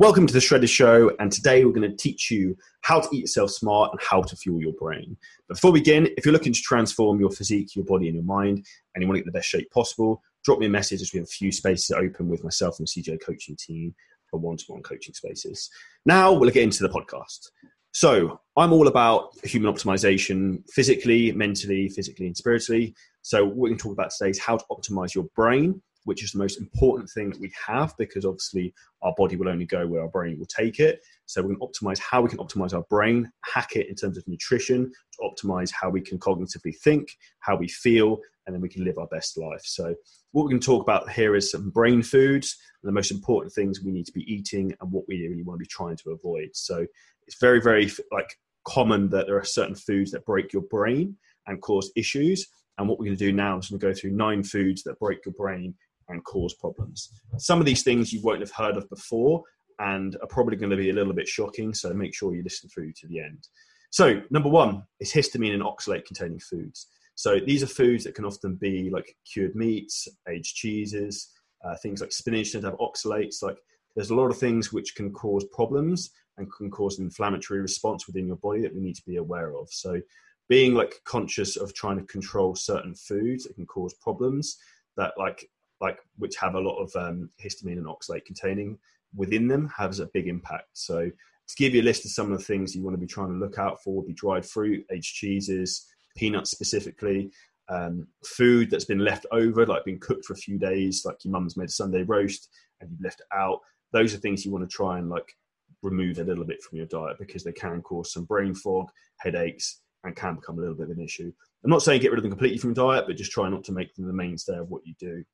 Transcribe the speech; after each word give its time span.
Welcome 0.00 0.26
to 0.26 0.32
the 0.32 0.38
Shredder 0.38 0.66
Show, 0.66 1.14
and 1.20 1.30
today 1.30 1.62
we're 1.62 1.74
going 1.74 1.90
to 1.90 1.94
teach 1.94 2.30
you 2.30 2.56
how 2.80 3.00
to 3.00 3.08
eat 3.12 3.20
yourself 3.20 3.50
smart 3.50 3.92
and 3.92 4.00
how 4.00 4.22
to 4.22 4.34
fuel 4.34 4.58
your 4.58 4.72
brain. 4.72 5.14
Before 5.46 5.72
we 5.72 5.80
begin, 5.80 6.08
if 6.16 6.24
you're 6.24 6.32
looking 6.32 6.54
to 6.54 6.60
transform 6.62 7.20
your 7.20 7.30
physique, 7.30 7.76
your 7.76 7.84
body, 7.84 8.06
and 8.06 8.14
your 8.14 8.24
mind, 8.24 8.64
and 8.94 9.02
you 9.02 9.06
want 9.06 9.18
to 9.18 9.20
get 9.20 9.26
the 9.26 9.38
best 9.38 9.50
shape 9.50 9.70
possible, 9.70 10.22
drop 10.42 10.58
me 10.58 10.64
a 10.64 10.70
message 10.70 11.02
as 11.02 11.12
we 11.12 11.18
have 11.18 11.26
a 11.26 11.30
few 11.30 11.52
spaces 11.52 11.90
open 11.90 12.30
with 12.30 12.42
myself 12.42 12.78
and 12.78 12.88
the 12.88 13.02
CJ 13.02 13.20
coaching 13.22 13.56
team 13.56 13.94
for 14.30 14.40
one 14.40 14.56
to 14.56 14.64
one 14.68 14.82
coaching 14.82 15.12
spaces. 15.12 15.68
Now 16.06 16.32
we'll 16.32 16.48
get 16.48 16.62
into 16.62 16.82
the 16.82 16.88
podcast. 16.88 17.50
So, 17.92 18.40
I'm 18.56 18.72
all 18.72 18.88
about 18.88 19.32
human 19.44 19.70
optimization 19.70 20.62
physically, 20.70 21.30
mentally, 21.32 21.90
physically, 21.90 22.26
and 22.26 22.36
spiritually. 22.36 22.94
So, 23.20 23.44
what 23.44 23.56
we 23.58 23.68
can 23.68 23.76
talk 23.76 23.92
about 23.92 24.12
today 24.16 24.30
is 24.30 24.38
how 24.38 24.56
to 24.56 24.64
optimize 24.70 25.14
your 25.14 25.24
brain 25.36 25.82
which 26.04 26.24
is 26.24 26.32
the 26.32 26.38
most 26.38 26.58
important 26.58 27.08
thing 27.10 27.30
that 27.30 27.40
we 27.40 27.52
have 27.66 27.94
because 27.98 28.24
obviously 28.24 28.72
our 29.02 29.14
body 29.16 29.36
will 29.36 29.48
only 29.48 29.66
go 29.66 29.86
where 29.86 30.02
our 30.02 30.08
brain 30.08 30.38
will 30.38 30.46
take 30.46 30.80
it. 30.80 31.00
So 31.26 31.42
we're 31.42 31.54
going 31.54 31.60
to 31.60 31.66
optimize 31.66 31.98
how 31.98 32.22
we 32.22 32.28
can 32.28 32.38
optimize 32.38 32.74
our 32.74 32.84
brain, 32.90 33.30
hack 33.44 33.76
it 33.76 33.88
in 33.88 33.94
terms 33.94 34.16
of 34.16 34.26
nutrition, 34.26 34.90
to 35.12 35.18
optimize 35.22 35.70
how 35.72 35.90
we 35.90 36.00
can 36.00 36.18
cognitively 36.18 36.76
think, 36.76 37.16
how 37.40 37.56
we 37.56 37.68
feel, 37.68 38.18
and 38.46 38.54
then 38.54 38.60
we 38.60 38.68
can 38.68 38.84
live 38.84 38.98
our 38.98 39.06
best 39.06 39.38
life. 39.38 39.62
So 39.62 39.94
what 40.32 40.44
we're 40.44 40.50
going 40.50 40.60
to 40.60 40.66
talk 40.66 40.82
about 40.82 41.10
here 41.10 41.36
is 41.36 41.50
some 41.50 41.70
brain 41.70 42.02
foods, 42.02 42.56
and 42.82 42.88
the 42.88 42.94
most 42.94 43.10
important 43.10 43.52
things 43.52 43.80
we 43.80 43.92
need 43.92 44.06
to 44.06 44.12
be 44.12 44.32
eating, 44.32 44.74
and 44.80 44.90
what 44.90 45.04
we 45.06 45.26
really 45.28 45.42
want 45.42 45.58
to 45.58 45.62
be 45.62 45.66
trying 45.66 45.96
to 45.98 46.10
avoid. 46.10 46.50
So 46.54 46.86
it's 47.26 47.38
very, 47.38 47.60
very 47.60 47.90
like 48.10 48.36
common 48.64 49.08
that 49.10 49.26
there 49.26 49.36
are 49.36 49.44
certain 49.44 49.74
foods 49.74 50.10
that 50.10 50.26
break 50.26 50.52
your 50.52 50.62
brain 50.62 51.16
and 51.46 51.60
cause 51.60 51.92
issues. 51.94 52.46
And 52.78 52.88
what 52.88 52.98
we're 52.98 53.06
going 53.06 53.18
to 53.18 53.24
do 53.24 53.32
now 53.32 53.58
is 53.58 53.68
going 53.68 53.80
to 53.80 53.86
go 53.86 53.92
through 53.92 54.12
nine 54.12 54.42
foods 54.42 54.82
that 54.84 54.98
break 54.98 55.24
your 55.24 55.34
brain 55.34 55.74
and 56.10 56.24
cause 56.24 56.54
problems. 56.54 57.10
Some 57.38 57.60
of 57.60 57.66
these 57.66 57.82
things 57.82 58.12
you 58.12 58.20
won't 58.22 58.40
have 58.40 58.50
heard 58.50 58.76
of 58.76 58.88
before 58.88 59.42
and 59.78 60.16
are 60.20 60.28
probably 60.28 60.56
going 60.56 60.70
to 60.70 60.76
be 60.76 60.90
a 60.90 60.94
little 60.94 61.12
bit 61.12 61.26
shocking, 61.26 61.72
so 61.72 61.92
make 61.94 62.14
sure 62.14 62.34
you 62.34 62.42
listen 62.42 62.68
through 62.68 62.92
to 62.92 63.06
the 63.06 63.20
end. 63.20 63.48
So, 63.90 64.20
number 64.30 64.48
one 64.48 64.84
is 65.00 65.12
histamine 65.12 65.54
and 65.54 65.62
oxalate 65.62 66.04
containing 66.04 66.38
foods. 66.38 66.86
So, 67.14 67.40
these 67.40 67.62
are 67.62 67.66
foods 67.66 68.04
that 68.04 68.14
can 68.14 68.24
often 68.24 68.54
be 68.54 68.90
like 68.90 69.16
cured 69.30 69.56
meats, 69.56 70.06
aged 70.28 70.54
cheeses, 70.54 71.30
uh, 71.64 71.76
things 71.82 72.00
like 72.00 72.12
spinach 72.12 72.52
that 72.52 72.64
have 72.64 72.78
oxalates. 72.78 73.42
Like, 73.42 73.56
there's 73.96 74.10
a 74.10 74.14
lot 74.14 74.30
of 74.30 74.38
things 74.38 74.72
which 74.72 74.94
can 74.94 75.12
cause 75.12 75.44
problems 75.52 76.10
and 76.36 76.52
can 76.52 76.70
cause 76.70 76.98
an 76.98 77.06
inflammatory 77.06 77.60
response 77.60 78.06
within 78.06 78.26
your 78.26 78.36
body 78.36 78.62
that 78.62 78.74
we 78.74 78.80
need 78.80 78.96
to 78.96 79.06
be 79.06 79.16
aware 79.16 79.56
of. 79.56 79.68
So, 79.70 80.00
being 80.48 80.74
like 80.74 81.00
conscious 81.04 81.56
of 81.56 81.74
trying 81.74 81.98
to 81.98 82.04
control 82.04 82.54
certain 82.54 82.94
foods 82.94 83.44
that 83.44 83.54
can 83.54 83.66
cause 83.66 83.94
problems 83.94 84.58
that 84.96 85.12
like 85.16 85.48
like 85.80 85.98
which 86.18 86.36
have 86.36 86.54
a 86.54 86.60
lot 86.60 86.78
of 86.78 86.94
um, 86.96 87.30
histamine 87.42 87.78
and 87.78 87.86
oxalate 87.86 88.24
containing 88.24 88.78
within 89.14 89.48
them 89.48 89.70
has 89.76 90.00
a 90.00 90.06
big 90.12 90.28
impact. 90.28 90.68
So 90.72 91.06
to 91.10 91.54
give 91.56 91.74
you 91.74 91.82
a 91.82 91.84
list 91.84 92.04
of 92.04 92.12
some 92.12 92.30
of 92.30 92.38
the 92.38 92.44
things 92.44 92.74
you 92.74 92.82
want 92.82 92.94
to 92.94 93.00
be 93.00 93.06
trying 93.06 93.28
to 93.28 93.38
look 93.38 93.58
out 93.58 93.82
for 93.82 93.96
would 93.96 94.06
be 94.06 94.14
dried 94.14 94.46
fruit, 94.46 94.84
aged 94.92 95.14
cheeses, 95.14 95.86
peanuts 96.16 96.50
specifically, 96.50 97.30
um, 97.68 98.06
food 98.24 98.70
that's 98.70 98.84
been 98.84 99.04
left 99.04 99.26
over, 99.32 99.66
like 99.66 99.84
been 99.84 99.98
cooked 99.98 100.24
for 100.24 100.34
a 100.34 100.36
few 100.36 100.58
days, 100.58 101.02
like 101.04 101.24
your 101.24 101.32
mum's 101.32 101.56
made 101.56 101.68
a 101.68 101.72
Sunday 101.72 102.02
roast 102.02 102.48
and 102.80 102.90
you've 102.90 103.00
left 103.00 103.20
it 103.20 103.36
out. 103.36 103.60
Those 103.92 104.14
are 104.14 104.18
things 104.18 104.44
you 104.44 104.52
want 104.52 104.68
to 104.68 104.74
try 104.74 104.98
and 104.98 105.08
like 105.08 105.34
remove 105.82 106.18
a 106.18 106.24
little 106.24 106.44
bit 106.44 106.62
from 106.62 106.78
your 106.78 106.86
diet 106.86 107.16
because 107.18 107.42
they 107.42 107.52
can 107.52 107.82
cause 107.82 108.12
some 108.12 108.24
brain 108.24 108.54
fog, 108.54 108.88
headaches, 109.18 109.80
and 110.04 110.16
can 110.16 110.36
become 110.36 110.58
a 110.58 110.60
little 110.60 110.76
bit 110.76 110.90
of 110.90 110.96
an 110.96 111.02
issue. 111.02 111.32
I'm 111.64 111.70
not 111.70 111.82
saying 111.82 112.00
get 112.00 112.10
rid 112.10 112.18
of 112.18 112.22
them 112.22 112.30
completely 112.30 112.58
from 112.58 112.74
your 112.74 112.94
diet, 112.94 113.04
but 113.06 113.16
just 113.16 113.32
try 113.32 113.48
not 113.48 113.64
to 113.64 113.72
make 113.72 113.94
them 113.94 114.06
the 114.06 114.12
mainstay 114.12 114.56
of 114.56 114.70
what 114.70 114.86
you 114.86 114.94
do 114.98 115.24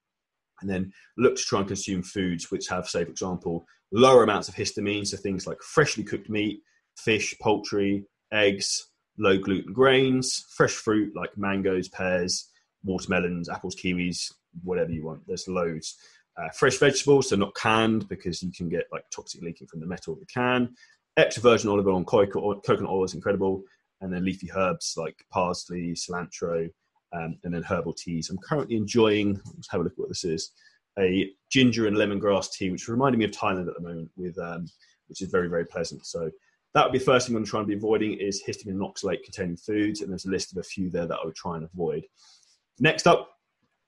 and 0.61 0.71
then 0.71 0.93
look 1.19 1.37
to 1.37 1.43
try 1.43 1.61
and 1.61 1.69
consume 1.69 2.03
foods 2.03 2.51
which 2.51 2.69
have, 2.69 2.89
say, 2.89 3.05
for 3.05 3.11
example, 3.11 3.67
lower 3.93 4.23
amounts 4.23 4.49
of 4.49 4.55
histamine, 4.55 5.07
so 5.07 5.17
things 5.17 5.47
like 5.47 5.61
freshly 5.63 6.05
cooked 6.05 6.31
meat, 6.31 6.61
fish, 6.97 7.35
poultry, 7.41 8.05
eggs, 8.33 8.89
low 9.19 9.39
gluten 9.39 9.73
grains, 9.73 10.47
fresh 10.57 10.73
fruit 10.73 11.13
like 11.15 11.37
mangoes, 11.37 11.89
pears, 11.89 12.51
watermelons, 12.85 13.49
apples, 13.49 13.77
kiwis, 13.77 14.33
whatever 14.63 14.91
you 14.91 15.05
want. 15.05 15.21
There's 15.27 15.49
loads. 15.49 15.97
Uh, 16.39 16.51
fresh 16.51 16.79
vegetables, 16.79 17.31
so 17.31 17.37
not 17.37 17.55
canned 17.55 18.09
because 18.09 18.43
you 18.43 18.53
can 18.53 18.69
get 18.69 18.85
like 18.93 19.05
toxic 19.11 19.43
leaking 19.43 19.67
from 19.69 19.81
the 19.81 19.87
metal 19.87 20.13
of 20.13 20.21
the 20.21 20.27
can. 20.27 20.75
Extra 21.17 21.43
virgin 21.43 21.71
olive 21.71 21.87
oil 21.87 21.97
and 21.97 22.07
coconut 22.07 22.91
oil 22.91 23.05
is 23.05 23.15
incredible. 23.15 23.63
And 24.03 24.13
then 24.13 24.25
leafy 24.25 24.51
herbs 24.55 24.95
like 24.99 25.25
parsley, 25.31 25.95
cilantro, 25.95 26.69
um, 27.17 27.39
and 27.45 27.55
then 27.55 27.63
herbal 27.63 27.95
teas. 27.95 28.31
I'm 28.31 28.39
currently 28.39 28.77
enjoying, 28.77 29.41
let's 29.55 29.71
have 29.71 29.81
a 29.81 29.85
look 29.85 29.93
at 29.95 29.99
what 29.99 30.09
this 30.09 30.25
is, 30.25 30.53
a 30.99 31.31
ginger 31.51 31.87
and 31.87 31.97
lemongrass 31.97 32.53
tea, 32.53 32.71
which 32.71 32.89
reminded 32.89 33.19
me 33.19 33.25
of 33.25 33.31
Thailand 33.31 33.69
at 33.69 33.75
the 33.75 33.83
moment, 33.83 34.11
with 34.17 34.39
um, 34.39 34.67
which 35.09 35.23
is 35.23 35.31
very, 35.31 35.49
very 35.49 35.65
pleasant. 35.65 36.07
So 36.07 36.31
that 36.75 36.85
would 36.85 36.93
be 36.93 36.99
the 36.99 37.05
first 37.05 37.27
thing 37.27 37.37
I'm 37.37 37.45
going 37.45 37.65
to 37.65 37.69
be 37.69 37.75
avoiding 37.75 38.15
is 38.15 38.43
histamine 38.43 38.73
and 38.73 38.81
oxalate 38.81 39.23
containing 39.25 39.57
foods, 39.57 40.01
and 40.01 40.11
there's 40.11 40.27
a 40.27 40.31
list 40.31 40.53
of 40.53 40.59
a 40.59 40.63
few 40.63 40.91
there 40.91 41.07
that 41.07 41.19
I 41.23 41.25
would 41.25 41.35
try 41.35 41.57
and 41.57 41.65
avoid. 41.65 42.05
Next 42.81 43.07
up, 43.07 43.31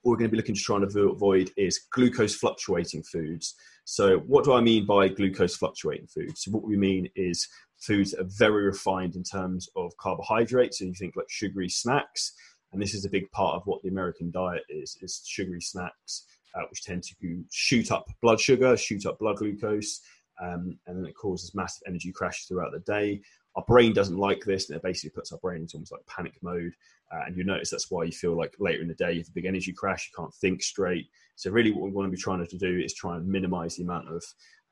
what 0.01 0.11
we're 0.11 0.17
going 0.17 0.29
to 0.29 0.31
be 0.31 0.37
looking 0.37 0.55
to 0.55 0.61
try 0.61 0.77
and 0.77 0.85
avoid 0.85 1.51
is 1.57 1.81
glucose 1.91 2.35
fluctuating 2.35 3.03
foods. 3.03 3.55
So, 3.85 4.19
what 4.19 4.45
do 4.45 4.53
I 4.53 4.61
mean 4.61 4.85
by 4.85 5.09
glucose 5.09 5.55
fluctuating 5.55 6.07
foods? 6.07 6.43
So, 6.43 6.51
what 6.51 6.63
we 6.63 6.77
mean 6.77 7.09
is 7.15 7.47
foods 7.79 8.11
that 8.11 8.21
are 8.21 8.29
very 8.37 8.65
refined 8.65 9.15
in 9.15 9.23
terms 9.23 9.69
of 9.75 9.95
carbohydrates. 9.97 10.79
So, 10.79 10.85
you 10.85 10.93
think 10.93 11.15
like 11.15 11.29
sugary 11.29 11.69
snacks, 11.69 12.33
and 12.71 12.81
this 12.81 12.93
is 12.93 13.05
a 13.05 13.09
big 13.09 13.29
part 13.31 13.55
of 13.55 13.65
what 13.65 13.81
the 13.81 13.89
American 13.89 14.31
diet 14.31 14.63
is: 14.69 14.97
is 15.01 15.21
sugary 15.25 15.61
snacks, 15.61 16.25
uh, 16.55 16.61
which 16.69 16.83
tend 16.83 17.03
to 17.03 17.43
shoot 17.51 17.91
up 17.91 18.07
blood 18.21 18.39
sugar, 18.39 18.75
shoot 18.77 19.05
up 19.05 19.19
blood 19.19 19.37
glucose, 19.37 20.01
um, 20.41 20.77
and 20.87 20.97
then 20.97 21.05
it 21.05 21.15
causes 21.15 21.55
massive 21.55 21.83
energy 21.87 22.11
crashes 22.11 22.45
throughout 22.45 22.71
the 22.71 22.79
day. 22.79 23.21
Our 23.55 23.63
brain 23.67 23.93
doesn't 23.93 24.17
like 24.17 24.43
this, 24.45 24.69
and 24.69 24.77
it 24.77 24.83
basically 24.83 25.09
puts 25.11 25.31
our 25.31 25.39
brain 25.39 25.61
into 25.61 25.77
almost 25.77 25.91
like 25.91 26.05
panic 26.05 26.33
mode. 26.41 26.73
Uh, 27.11 27.21
and 27.25 27.35
you 27.35 27.43
notice 27.43 27.71
that's 27.71 27.89
why 27.89 28.03
you 28.03 28.11
feel 28.11 28.37
like 28.37 28.53
later 28.59 28.81
in 28.81 28.87
the 28.87 28.93
day 28.93 29.13
you 29.13 29.19
have 29.19 29.27
a 29.27 29.31
big 29.31 29.45
energy 29.45 29.73
crash, 29.73 30.09
you 30.11 30.21
can't 30.21 30.33
think 30.35 30.61
straight. 30.61 31.07
So 31.35 31.49
really, 31.49 31.71
what 31.71 31.83
we 31.83 31.91
want 31.91 32.07
to 32.07 32.15
be 32.15 32.21
trying 32.21 32.45
to 32.45 32.57
do 32.57 32.79
is 32.79 32.93
try 32.93 33.17
and 33.17 33.27
minimize 33.27 33.75
the 33.75 33.83
amount 33.83 34.09
of 34.09 34.23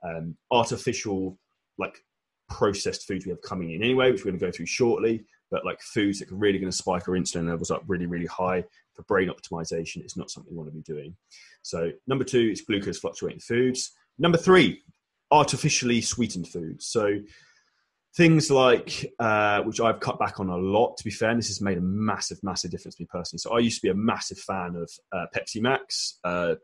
um, 0.03 0.37
artificial, 0.51 1.37
like 1.79 1.97
processed 2.47 3.07
foods 3.07 3.25
we 3.25 3.31
have 3.31 3.41
coming 3.41 3.71
in 3.71 3.83
anyway, 3.83 4.11
which 4.11 4.23
we're 4.23 4.31
going 4.31 4.39
to 4.39 4.45
go 4.45 4.51
through 4.51 4.67
shortly 4.67 5.25
but 5.49 5.65
like 5.65 5.81
foods 5.81 6.19
that 6.19 6.31
are 6.31 6.35
really 6.35 6.59
going 6.59 6.71
to 6.71 6.77
spike 6.77 7.07
our 7.07 7.15
insulin 7.15 7.49
levels 7.49 7.71
up 7.71 7.83
really, 7.87 8.05
really 8.05 8.25
high 8.25 8.63
for 8.93 9.03
brain 9.03 9.29
optimization 9.29 10.05
is 10.05 10.17
not 10.17 10.29
something 10.29 10.51
we 10.51 10.57
want 10.57 10.69
to 10.69 10.75
be 10.75 10.81
doing. 10.81 11.15
So, 11.61 11.91
number 12.07 12.23
two 12.23 12.49
is 12.51 12.61
glucose 12.61 12.99
fluctuating 12.99 13.39
foods. 13.39 13.91
Number 14.17 14.37
three, 14.37 14.81
artificially 15.31 16.01
sweetened 16.01 16.47
foods. 16.47 16.87
So, 16.87 17.19
things 18.15 18.49
like 18.49 19.13
uh, 19.19 19.61
which 19.61 19.79
I've 19.79 19.99
cut 19.99 20.19
back 20.19 20.39
on 20.39 20.49
a 20.49 20.57
lot. 20.57 20.97
To 20.97 21.03
be 21.03 21.11
fair, 21.11 21.29
and 21.29 21.39
this 21.39 21.47
has 21.49 21.61
made 21.61 21.77
a 21.77 21.81
massive, 21.81 22.39
massive 22.43 22.71
difference 22.71 22.95
to 22.95 23.03
me 23.03 23.07
personally. 23.09 23.39
So, 23.39 23.55
I 23.55 23.59
used 23.59 23.79
to 23.81 23.87
be 23.87 23.91
a 23.91 23.95
massive 23.95 24.39
fan 24.39 24.75
of 24.75 24.89
uh, 25.11 25.25
Pepsi 25.35 25.61
Max. 25.61 26.19
Uh, 26.23 26.55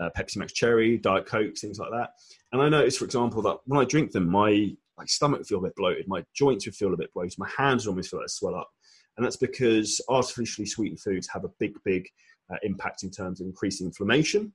uh, 0.00 0.10
Pepsi 0.16 0.38
Max 0.38 0.52
Cherry, 0.52 0.98
Diet 0.98 1.24
Coke, 1.24 1.56
things 1.56 1.78
like 1.78 1.90
that. 1.92 2.10
And 2.52 2.60
I 2.60 2.68
noticed, 2.68 2.98
for 2.98 3.04
example, 3.04 3.42
that 3.42 3.58
when 3.66 3.80
I 3.80 3.84
drink 3.84 4.10
them, 4.10 4.28
my 4.28 4.74
like 4.98 5.08
stomach 5.08 5.38
would 5.38 5.46
feel 5.46 5.58
a 5.58 5.62
bit 5.62 5.76
bloated, 5.76 6.08
my 6.08 6.24
joints 6.34 6.66
would 6.66 6.76
feel 6.76 6.94
a 6.94 6.96
bit 6.96 7.12
bloated, 7.12 7.38
my 7.38 7.50
hands 7.56 7.86
would 7.86 7.92
almost 7.92 8.10
feel 8.10 8.20
like 8.20 8.28
they 8.28 8.32
swell 8.32 8.54
up. 8.54 8.70
And 9.16 9.24
that's 9.24 9.36
because 9.36 10.00
artificially 10.08 10.66
sweetened 10.66 11.00
foods 11.00 11.28
have 11.32 11.44
a 11.44 11.50
big, 11.60 11.74
big 11.84 12.08
uh, 12.50 12.56
impact 12.62 13.02
in 13.02 13.10
terms 13.10 13.40
of 13.40 13.46
increasing 13.46 13.86
inflammation. 13.86 14.52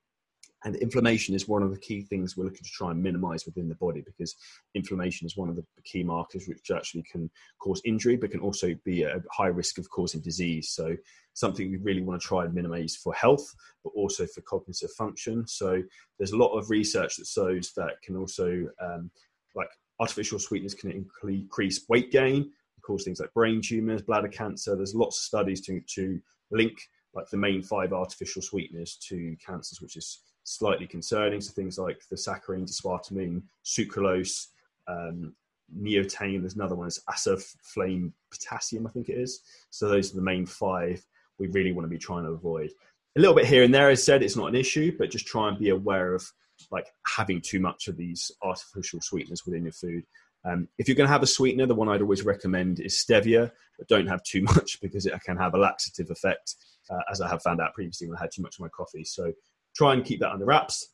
And 0.65 0.75
inflammation 0.75 1.35
is 1.35 1.47
one 1.47 1.63
of 1.63 1.71
the 1.71 1.79
key 1.79 2.01
things 2.01 2.35
we're 2.35 2.43
looking 2.43 2.65
to 2.65 2.69
try 2.69 2.91
and 2.91 3.01
minimize 3.01 3.45
within 3.45 3.69
the 3.69 3.75
body 3.75 4.03
because 4.05 4.35
inflammation 4.75 5.25
is 5.25 5.37
one 5.37 5.47
of 5.47 5.55
the 5.55 5.63
key 5.85 6.03
markers 6.03 6.49
which 6.49 6.69
actually 6.69 7.03
can 7.09 7.29
cause 7.59 7.81
injury, 7.85 8.17
but 8.17 8.31
can 8.31 8.41
also 8.41 8.75
be 8.83 9.03
a 9.03 9.21
high 9.31 9.47
risk 9.47 9.77
of 9.77 9.89
causing 9.89 10.19
disease. 10.19 10.71
So, 10.71 10.97
something 11.33 11.71
we 11.71 11.77
really 11.77 12.03
want 12.03 12.21
to 12.21 12.27
try 12.27 12.43
and 12.43 12.53
minimize 12.53 12.97
for 13.01 13.13
health, 13.13 13.55
but 13.85 13.91
also 13.95 14.25
for 14.25 14.41
cognitive 14.41 14.91
function. 14.97 15.47
So, 15.47 15.81
there's 16.17 16.33
a 16.33 16.37
lot 16.37 16.57
of 16.57 16.69
research 16.69 17.15
that 17.15 17.27
shows 17.27 17.71
that 17.77 18.01
can 18.03 18.17
also 18.17 18.67
um, 18.81 19.09
like 19.55 19.69
artificial 19.99 20.39
sweeteners 20.39 20.73
can 20.73 20.91
increase 21.23 21.87
weight 21.89 22.11
gain, 22.11 22.51
cause 22.81 23.03
things 23.03 23.19
like 23.19 23.33
brain 23.33 23.61
tumors, 23.61 24.01
bladder 24.01 24.27
cancer. 24.27 24.75
There's 24.75 24.95
lots 24.95 25.17
of 25.17 25.23
studies 25.23 25.61
to, 25.61 25.81
to 25.95 26.19
link 26.51 26.89
like 27.13 27.29
the 27.29 27.37
main 27.37 27.61
five 27.61 27.93
artificial 27.93 28.41
sweeteners 28.41 28.95
to 29.07 29.35
cancers, 29.45 29.81
which 29.81 29.97
is 29.97 30.21
slightly 30.43 30.87
concerning. 30.87 31.41
So 31.41 31.51
things 31.53 31.77
like 31.77 32.01
the 32.09 32.15
saccharin, 32.15 32.63
aspartame, 32.63 33.43
sucralose, 33.65 34.47
um, 34.87 35.33
neotame. 35.77 36.41
There's 36.41 36.55
another 36.55 36.75
one, 36.75 36.87
it's 36.87 37.01
aspartame 37.09 38.11
potassium, 38.31 38.87
I 38.87 38.91
think 38.91 39.09
it 39.09 39.17
is. 39.17 39.41
So 39.69 39.87
those 39.87 40.11
are 40.11 40.15
the 40.15 40.21
main 40.21 40.45
five 40.45 41.05
we 41.39 41.47
really 41.47 41.71
want 41.71 41.85
to 41.85 41.89
be 41.89 41.97
trying 41.97 42.23
to 42.23 42.31
avoid. 42.31 42.71
A 43.15 43.19
little 43.19 43.35
bit 43.35 43.45
here 43.45 43.63
and 43.63 43.73
there, 43.73 43.89
as 43.89 44.03
said, 44.03 44.21
it's 44.21 44.35
not 44.35 44.49
an 44.49 44.55
issue, 44.55 44.95
but 44.97 45.09
just 45.09 45.25
try 45.25 45.47
and 45.47 45.57
be 45.57 45.69
aware 45.69 46.13
of 46.13 46.31
like 46.71 46.87
having 47.05 47.41
too 47.41 47.59
much 47.59 47.87
of 47.87 47.97
these 47.97 48.31
artificial 48.41 49.01
sweeteners 49.01 49.45
within 49.45 49.63
your 49.63 49.73
food. 49.73 50.05
Um, 50.45 50.67
if 50.77 50.87
you're 50.87 50.95
going 50.95 51.07
to 51.07 51.13
have 51.13 51.23
a 51.23 51.27
sweetener, 51.27 51.65
the 51.65 51.75
one 51.75 51.89
I'd 51.89 52.01
always 52.01 52.23
recommend 52.23 52.79
is 52.79 52.95
stevia, 52.95 53.51
but 53.77 53.87
don't 53.87 54.07
have 54.07 54.23
too 54.23 54.41
much 54.55 54.79
because 54.81 55.05
it 55.05 55.13
can 55.25 55.37
have 55.37 55.53
a 55.53 55.57
laxative 55.57 56.09
effect, 56.09 56.55
uh, 56.89 57.01
as 57.11 57.21
I 57.21 57.27
have 57.27 57.41
found 57.41 57.61
out 57.61 57.73
previously 57.73 58.07
when 58.07 58.17
I 58.17 58.21
had 58.21 58.31
too 58.31 58.41
much 58.41 58.55
of 58.55 58.61
my 58.61 58.69
coffee. 58.69 59.03
So 59.03 59.33
try 59.75 59.93
and 59.93 60.05
keep 60.05 60.19
that 60.21 60.31
under 60.31 60.45
wraps. 60.45 60.87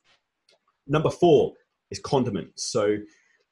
Number 0.87 1.09
four 1.09 1.53
is 1.91 1.99
condiments. 1.99 2.71
So 2.71 2.97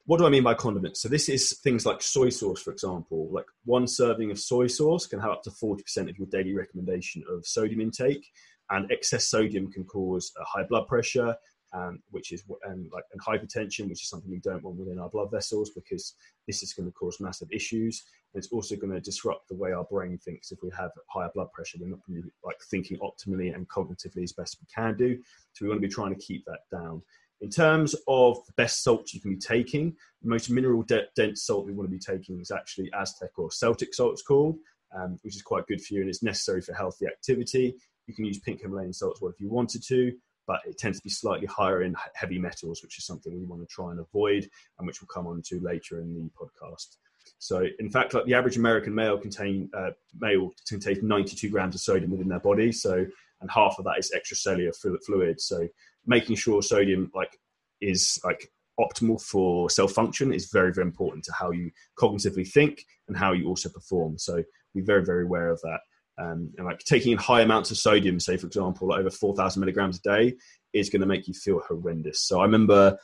what 0.06 0.18
do 0.18 0.25
I 0.25 0.30
mean 0.30 0.44
by 0.44 0.54
condiments? 0.54 1.01
So 1.01 1.07
this 1.07 1.30
is 1.30 1.59
things 1.59 1.86
like 1.86 2.01
soy 2.01 2.30
sauce, 2.30 2.62
for 2.62 2.71
example. 2.71 3.30
Like 3.31 3.45
one 3.66 3.88
serving 3.88 4.31
of 4.31 4.39
soy 4.39 4.68
sauce 4.68 5.07
can 5.07 5.19
have 5.19 5.31
up 5.31 5.44
to 5.44 5.50
40% 5.50 6.09
of 6.09 6.18
your 6.18 6.27
daily 6.27 6.54
recommendation 6.54 7.24
of 7.30 7.45
sodium 7.45 7.81
intake, 7.81 8.30
and 8.69 8.92
excess 8.92 9.27
sodium 9.27 9.71
can 9.71 9.86
cause 9.86 10.33
a 10.39 10.44
high 10.44 10.66
blood 10.68 10.88
pressure, 10.88 11.36
um, 11.73 11.99
which 12.11 12.31
is 12.31 12.43
and 12.63 12.89
like 12.91 13.05
and 13.11 13.21
hypertension, 13.21 13.89
which 13.89 14.03
is 14.03 14.09
something 14.09 14.29
we 14.29 14.39
don't 14.39 14.63
want 14.63 14.77
within 14.77 14.99
our 14.99 15.09
blood 15.09 15.31
vessels 15.31 15.71
because 15.71 16.15
this 16.47 16.61
is 16.61 16.73
going 16.73 16.87
to 16.87 16.93
cause 16.93 17.19
massive 17.19 17.49
issues. 17.51 18.03
And 18.33 18.43
it's 18.43 18.51
also 18.51 18.75
going 18.75 18.93
to 18.93 18.99
disrupt 18.99 19.47
the 19.47 19.55
way 19.55 19.73
our 19.73 19.85
brain 19.85 20.17
thinks. 20.17 20.51
If 20.51 20.59
we 20.61 20.69
have 20.77 20.91
higher 21.09 21.29
blood 21.33 21.51
pressure, 21.51 21.79
we're 21.81 21.89
not 21.89 21.99
be 22.07 22.21
like 22.43 22.57
thinking 22.69 22.99
optimally 22.99 23.53
and 23.53 23.67
cognitively 23.67 24.23
as 24.23 24.33
best 24.33 24.57
we 24.61 24.67
can 24.73 24.95
do. 24.97 25.17
So 25.53 25.65
we 25.65 25.69
want 25.69 25.81
to 25.81 25.87
be 25.87 25.93
trying 25.93 26.15
to 26.15 26.21
keep 26.21 26.45
that 26.45 26.61
down. 26.71 27.01
In 27.41 27.49
terms 27.49 27.93
of 28.07 28.37
the 28.45 28.53
best 28.55 28.83
salts 28.83 29.13
you 29.13 29.19
can 29.19 29.31
be 29.31 29.37
taking, 29.37 29.95
the 30.21 30.29
most 30.29 30.49
mineral 30.49 30.85
dense 31.15 31.45
salt 31.45 31.65
we 31.65 31.73
want 31.73 31.89
to 31.89 31.91
be 31.91 31.99
taking 31.99 32.39
is 32.39 32.51
actually 32.51 32.89
Aztec 32.93 33.31
or 33.37 33.51
Celtic 33.51 33.93
salt, 33.93 34.13
it's 34.13 34.21
called, 34.21 34.57
um, 34.95 35.17
which 35.23 35.35
is 35.35 35.41
quite 35.41 35.67
good 35.67 35.81
for 35.81 35.93
you 35.93 36.01
and 36.01 36.09
it's 36.09 36.23
necessary 36.23 36.61
for 36.61 36.73
healthy 36.73 37.05
activity. 37.05 37.75
You 38.07 38.13
can 38.13 38.23
use 38.23 38.39
pink 38.39 38.61
Himalayan 38.61 38.93
salt 38.93 39.17
as 39.17 39.21
well 39.21 39.31
if 39.31 39.41
you 39.41 39.49
wanted 39.49 39.83
to, 39.87 40.13
but 40.48 40.60
it 40.66 40.78
tends 40.78 41.00
to 41.00 41.04
be 41.04 41.10
slightly 41.10 41.48
higher 41.48 41.84
in 41.84 41.95
heavy 42.13 42.40
metals, 42.40 42.81
which 42.81 42.98
is 42.98 43.06
something 43.06 43.38
we 43.38 43.45
want 43.45 43.62
to 43.62 43.68
try 43.68 43.92
and 43.92 44.00
avoid, 44.00 44.50
and 44.78 44.88
which 44.88 45.01
we'll 45.01 45.07
come 45.07 45.28
on 45.28 45.42
to 45.44 45.60
later 45.60 46.00
in 46.00 46.13
the 46.13 46.30
podcast. 46.31 46.98
So, 47.40 47.66
in 47.80 47.90
fact, 47.90 48.13
like 48.13 48.25
the 48.25 48.34
average 48.34 48.57
American 48.57 48.94
male 48.94 49.18
contain 49.18 49.69
uh, 49.74 49.92
male 50.19 50.51
contains 50.68 51.04
92 51.04 51.50
grams 51.50 51.75
of 51.75 51.81
sodium 51.81 52.12
within 52.12 52.30
their 52.30 52.40
body. 52.40 52.72
So, 52.72 53.06
and 53.42 53.51
half 53.51 53.75
of 53.78 53.86
that 53.86 54.00
is 54.00 54.12
extracellular 54.16 54.75
fluid. 55.06 55.42
So, 55.42 55.68
making 56.06 56.36
sure 56.36 56.62
sodium 56.62 57.12
like 57.13 57.38
is 57.81 58.19
like 58.24 58.51
optimal 58.80 59.22
for 59.22 59.69
cell 59.69 59.88
function 59.88 60.34
is 60.34 60.50
very 60.51 60.74
very 60.74 60.88
important 60.88 61.24
to 61.25 61.34
how 61.34 61.51
you 61.51 61.72
cognitively 61.98 62.48
think 62.48 62.86
and 63.07 63.18
how 63.18 63.34
you 63.34 63.48
also 63.48 63.69
perform. 63.69 64.18
So, 64.18 64.44
be 64.74 64.81
very 64.81 65.04
very 65.04 65.24
aware 65.24 65.50
of 65.50 65.62
that. 65.62 65.80
Um, 66.18 66.51
and 66.57 66.68
like 66.68 66.80
taking 66.80 67.12
in 67.12 67.18
high 67.18 67.42
amounts 67.42 67.71
of 67.71 67.77
sodium, 67.77 68.19
say 68.19 68.38
for 68.38 68.48
example, 68.48 68.89
like 68.89 69.00
over 69.00 69.10
4,000 69.10 69.60
milligrams 69.60 69.98
a 69.98 70.01
day, 70.01 70.36
is 70.74 70.89
going 70.89 71.01
to 71.01 71.07
make 71.07 71.27
you 71.27 71.33
feel 71.33 71.62
horrendous. 71.68 72.21
So 72.21 72.39
I 72.39 72.44
remember, 72.44 72.98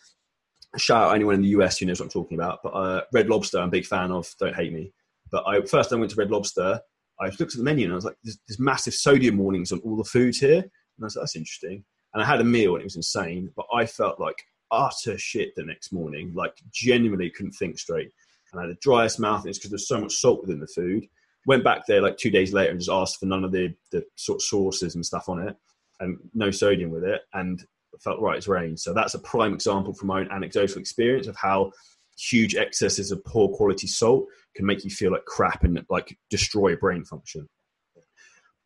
shout 0.77 1.09
out 1.09 1.15
anyone 1.15 1.35
in 1.35 1.41
the 1.41 1.49
US 1.49 1.77
who 1.77 1.85
knows 1.85 1.99
what 1.99 2.05
I'm 2.05 2.11
talking 2.11 2.37
about, 2.37 2.59
but 2.63 2.69
uh, 2.69 3.01
Red 3.11 3.29
Lobster, 3.29 3.59
I'm 3.59 3.69
a 3.69 3.71
big 3.71 3.85
fan 3.85 4.11
of. 4.11 4.31
Don't 4.39 4.55
hate 4.55 4.73
me. 4.73 4.93
But 5.31 5.43
I 5.47 5.61
first 5.61 5.91
I 5.91 5.95
went 5.95 6.11
to 6.11 6.17
Red 6.17 6.31
Lobster. 6.31 6.79
I 7.19 7.25
looked 7.25 7.41
at 7.41 7.57
the 7.57 7.63
menu 7.63 7.85
and 7.85 7.93
I 7.93 7.95
was 7.95 8.05
like, 8.05 8.15
there's, 8.23 8.39
there's 8.47 8.59
massive 8.59 8.93
sodium 8.93 9.37
warnings 9.37 9.71
on 9.71 9.79
all 9.79 9.97
the 9.97 10.03
foods 10.03 10.39
here. 10.39 10.59
And 10.59 11.03
I 11.03 11.05
was 11.05 11.15
like, 11.15 11.23
that's 11.23 11.35
interesting. 11.35 11.83
And 12.13 12.23
I 12.23 12.25
had 12.25 12.41
a 12.41 12.45
meal 12.45 12.75
and 12.75 12.81
it 12.81 12.85
was 12.85 12.95
insane, 12.95 13.51
but 13.55 13.65
I 13.73 13.85
felt 13.85 14.19
like 14.19 14.41
utter 14.71 15.17
shit 15.17 15.55
the 15.55 15.63
next 15.63 15.91
morning. 15.91 16.33
Like 16.33 16.53
genuinely 16.71 17.29
couldn't 17.29 17.51
think 17.53 17.77
straight. 17.77 18.11
And 18.51 18.59
I 18.59 18.63
had 18.63 18.71
the 18.71 18.79
driest 18.81 19.19
mouth, 19.19 19.41
and 19.41 19.49
it's 19.49 19.59
because 19.59 19.69
there's 19.69 19.87
so 19.87 20.01
much 20.01 20.15
salt 20.15 20.41
within 20.41 20.59
the 20.59 20.67
food 20.67 21.05
went 21.45 21.63
back 21.63 21.85
there 21.87 22.01
like 22.01 22.17
two 22.17 22.29
days 22.29 22.53
later 22.53 22.71
and 22.71 22.79
just 22.79 22.91
asked 22.91 23.19
for 23.19 23.25
none 23.25 23.43
of 23.43 23.51
the 23.51 23.73
the 23.91 24.03
sort 24.15 24.37
of 24.37 24.41
sauces 24.43 24.95
and 24.95 25.05
stuff 25.05 25.29
on 25.29 25.47
it 25.47 25.55
and 25.99 26.17
no 26.33 26.51
sodium 26.51 26.91
with 26.91 27.03
it 27.03 27.21
and 27.33 27.65
felt 28.01 28.21
right 28.21 28.37
as 28.37 28.47
rain. 28.47 28.77
So 28.77 28.93
that's 28.93 29.13
a 29.13 29.19
prime 29.19 29.53
example 29.53 29.93
from 29.93 30.07
my 30.07 30.21
own 30.21 30.31
anecdotal 30.31 30.79
experience 30.79 31.27
of 31.27 31.35
how 31.35 31.71
huge 32.17 32.55
excesses 32.55 33.11
of 33.11 33.23
poor 33.25 33.49
quality 33.49 33.87
salt 33.87 34.27
can 34.55 34.65
make 34.65 34.83
you 34.83 34.89
feel 34.89 35.11
like 35.11 35.25
crap 35.25 35.63
and 35.63 35.83
like 35.89 36.17
destroy 36.29 36.75
brain 36.75 37.03
function. 37.03 37.47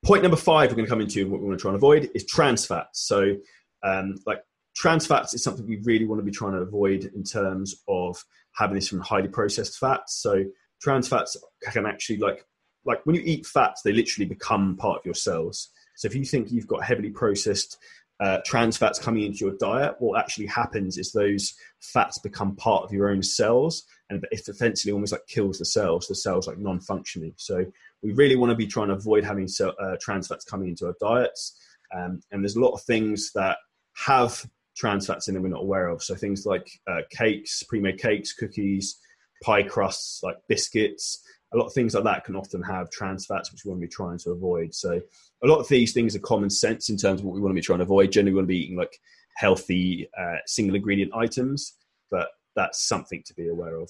Point 0.04 0.24
number 0.24 0.38
five 0.38 0.70
we're 0.70 0.76
going 0.76 0.86
to 0.86 0.90
come 0.90 1.02
into 1.02 1.30
what 1.30 1.40
we 1.40 1.48
want 1.48 1.58
to 1.58 1.62
try 1.62 1.70
and 1.70 1.78
avoid 1.78 2.10
is 2.14 2.26
trans 2.26 2.66
fats. 2.66 3.08
So 3.08 3.38
um, 3.84 4.16
like 4.26 4.40
trans 4.76 5.06
fats 5.06 5.34
is 5.34 5.44
something 5.44 5.66
we 5.66 5.82
really 5.84 6.06
want 6.06 6.20
to 6.20 6.26
be 6.26 6.32
trying 6.32 6.54
to 6.54 6.60
avoid 6.60 7.12
in 7.16 7.24
terms 7.24 7.76
of 7.88 8.24
having 8.56 8.76
this 8.76 8.90
from 8.90 9.00
highly 9.00 9.28
processed 9.28 9.78
fats. 9.78 10.22
So 10.22 10.44
trans 10.82 11.08
fats 11.08 11.38
can 11.72 11.86
actually 11.86 12.18
like 12.18 12.46
like 12.86 13.06
when 13.06 13.16
you 13.16 13.22
eat 13.26 13.46
fats, 13.46 13.82
they 13.82 13.94
literally 13.94 14.28
become 14.28 14.76
part 14.78 15.00
of 15.00 15.06
your 15.06 15.16
cells. 15.16 15.70
So 15.96 16.08
if 16.08 16.16
you 16.16 16.26
think 16.26 16.52
you've 16.52 16.68
got 16.68 16.84
heavily 16.84 17.12
processed 17.12 17.78
uh, 18.20 18.40
trans 18.46 18.78
fats 18.78 19.00
coming 19.00 19.24
into 19.24 19.46
your 19.46 19.56
diet, 19.58 19.96
what 20.00 20.20
actually 20.20 20.48
happens 20.48 20.98
is 20.98 21.12
those 21.12 21.54
fats 21.82 22.20
become 22.20 22.56
part 22.56 22.84
of 22.84 22.92
your 22.92 23.10
own 23.10 23.22
cells, 23.22 23.84
and 24.10 24.24
it 24.32 24.48
essentially 24.48 24.92
almost 24.92 25.12
like 25.12 25.26
kills 25.28 25.60
the 25.60 25.66
cells. 25.66 26.08
The 26.08 26.16
cells 26.16 26.48
like 26.48 26.58
non-functioning. 26.58 27.34
So 27.38 27.66
we 28.02 28.14
really 28.14 28.36
want 28.36 28.52
to 28.52 28.56
be 28.56 28.68
trying 28.68 28.90
to 28.90 28.96
avoid 28.96 29.24
having 29.24 29.48
cell, 29.48 29.74
uh, 29.82 29.96
trans 30.00 30.28
fats 30.28 30.46
coming 30.46 30.70
into 30.70 30.88
our 30.88 30.96
diets. 31.00 31.58
Um, 31.96 32.22
and 32.32 32.44
there's 32.44 32.56
a 32.56 32.62
lot 32.62 32.74
of 32.74 32.82
things 32.84 33.32
that 33.34 33.58
have 33.96 34.46
trans 34.76 35.06
fats 35.08 35.28
in 35.28 35.34
them 35.34 35.44
we're 35.44 35.50
not 35.50 35.62
aware 35.62 35.88
of. 35.88 36.02
So 36.02 36.16
things 36.16 36.46
like 36.46 36.68
uh, 36.88 37.02
cakes, 37.12 37.64
pre-made 37.64 38.00
cakes, 38.00 38.34
cookies, 38.34 39.00
pie 39.44 39.64
crusts, 39.64 40.22
like 40.24 40.38
biscuits 40.48 41.24
a 41.54 41.58
lot 41.58 41.68
of 41.68 41.74
things 41.74 41.94
like 41.94 42.04
that 42.04 42.26
can 42.26 42.36
often 42.36 42.62
have 42.64 42.90
trans 42.90 43.26
fats, 43.26 43.52
which 43.52 43.64
we 43.64 43.70
want 43.70 43.82
to 43.82 43.88
be 43.88 43.92
trying 43.92 44.18
to 44.20 44.32
avoid. 44.32 44.74
So 44.74 45.00
a 45.44 45.48
lot 45.48 45.60
of 45.60 45.68
these 45.68 45.94
things 45.94 46.16
are 46.16 46.20
common 46.20 46.50
sense 46.50 46.90
in 46.90 46.98
terms 46.98 47.20
of 47.20 47.26
what 47.26 47.36
we 47.36 47.42
want 47.42 47.52
to 47.52 47.56
be 47.56 47.62
trying 47.62 47.80
to 47.80 47.84
avoid. 47.84 48.12
Generally, 48.12 48.32
we 48.32 48.36
want 48.36 48.46
to 48.46 48.54
be 48.54 48.64
eating 48.64 48.78
like 48.78 49.00
healthy 49.36 50.10
uh, 50.20 50.38
single 50.46 50.76
ingredient 50.76 51.12
items, 51.14 51.74
but 52.10 52.30
that's 52.56 52.88
something 52.88 53.24
to 53.26 53.34
be 53.34 53.50
aware 53.50 53.78
of. 53.78 53.90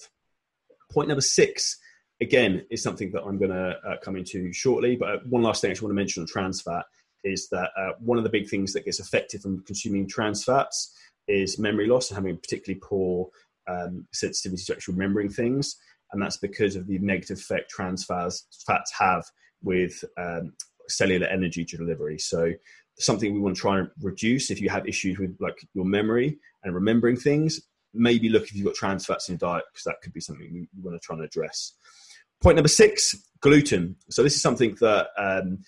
Point 0.92 1.08
number 1.08 1.22
six, 1.22 1.80
again, 2.22 2.66
is 2.70 2.84
something 2.84 3.12
that 3.12 3.24
I'm 3.24 3.38
going 3.38 3.52
to 3.52 3.78
uh, 3.88 3.98
come 4.02 4.16
into 4.16 4.52
shortly. 4.52 4.96
But 4.96 5.10
uh, 5.10 5.20
one 5.30 5.42
last 5.42 5.62
thing 5.62 5.70
I 5.70 5.74
just 5.74 5.82
want 5.82 5.92
to 5.92 5.96
mention 5.96 6.22
on 6.22 6.28
trans 6.28 6.62
fat 6.62 6.86
is 7.24 7.48
that 7.50 7.70
uh, 7.78 7.94
one 8.00 8.18
of 8.18 8.26
the 8.26 8.30
big 8.30 8.50
things 8.50 8.74
that 8.74 8.86
gets 8.86 9.00
affected 9.00 9.42
from 9.42 9.64
consuming 9.64 10.08
trans 10.08 10.44
fats 10.44 10.94
is 11.30 11.58
memory 11.58 11.88
loss 11.88 12.10
and 12.10 12.18
having 12.18 12.38
particularly 12.38 12.82
poor 12.84 13.30
um, 13.68 14.06
sensitivity 14.12 14.62
to 14.66 14.74
actually 14.74 14.96
remembering 14.96 15.30
things 15.30 15.78
and 16.14 16.22
that's 16.22 16.38
because 16.38 16.76
of 16.76 16.88
the 16.88 17.00
negative 17.00 17.40
effect 17.40 17.70
trans 17.70 18.06
fats, 18.06 18.48
fats 18.66 18.92
have 18.98 19.26
with 19.62 20.04
um, 20.18 20.54
cellular 20.88 21.28
energy 21.28 21.66
delivery. 21.66 22.20
So 22.20 22.54
something 23.00 23.34
we 23.34 23.40
want 23.40 23.56
to 23.56 23.62
try 23.62 23.80
and 23.80 23.90
reduce 24.02 24.52
if 24.52 24.62
you 24.62 24.70
have 24.70 24.88
issues 24.88 25.18
with 25.18 25.36
like 25.40 25.68
your 25.74 25.86
memory 25.86 26.38
and 26.64 26.76
remembering 26.76 27.18
things 27.18 27.60
maybe 27.94 28.30
look 28.30 28.44
if 28.44 28.56
you've 28.56 28.66
got 28.66 28.76
trans 28.76 29.06
fats 29.06 29.30
in 29.30 29.34
your 29.34 29.40
diet 29.40 29.66
because 29.72 29.84
that 29.84 30.02
could 30.02 30.14
be 30.14 30.20
something 30.20 30.52
we, 30.52 30.68
we 30.76 30.82
want 30.82 31.00
to 31.00 31.06
try 31.06 31.16
and 31.16 31.24
address. 31.24 31.74
Point 32.42 32.56
number 32.56 32.70
six 32.70 33.16
gluten. 33.40 33.96
So 34.10 34.24
this 34.24 34.36
is 34.36 34.42
something 34.42 34.76
that 34.82 35.08
um, 35.18 35.60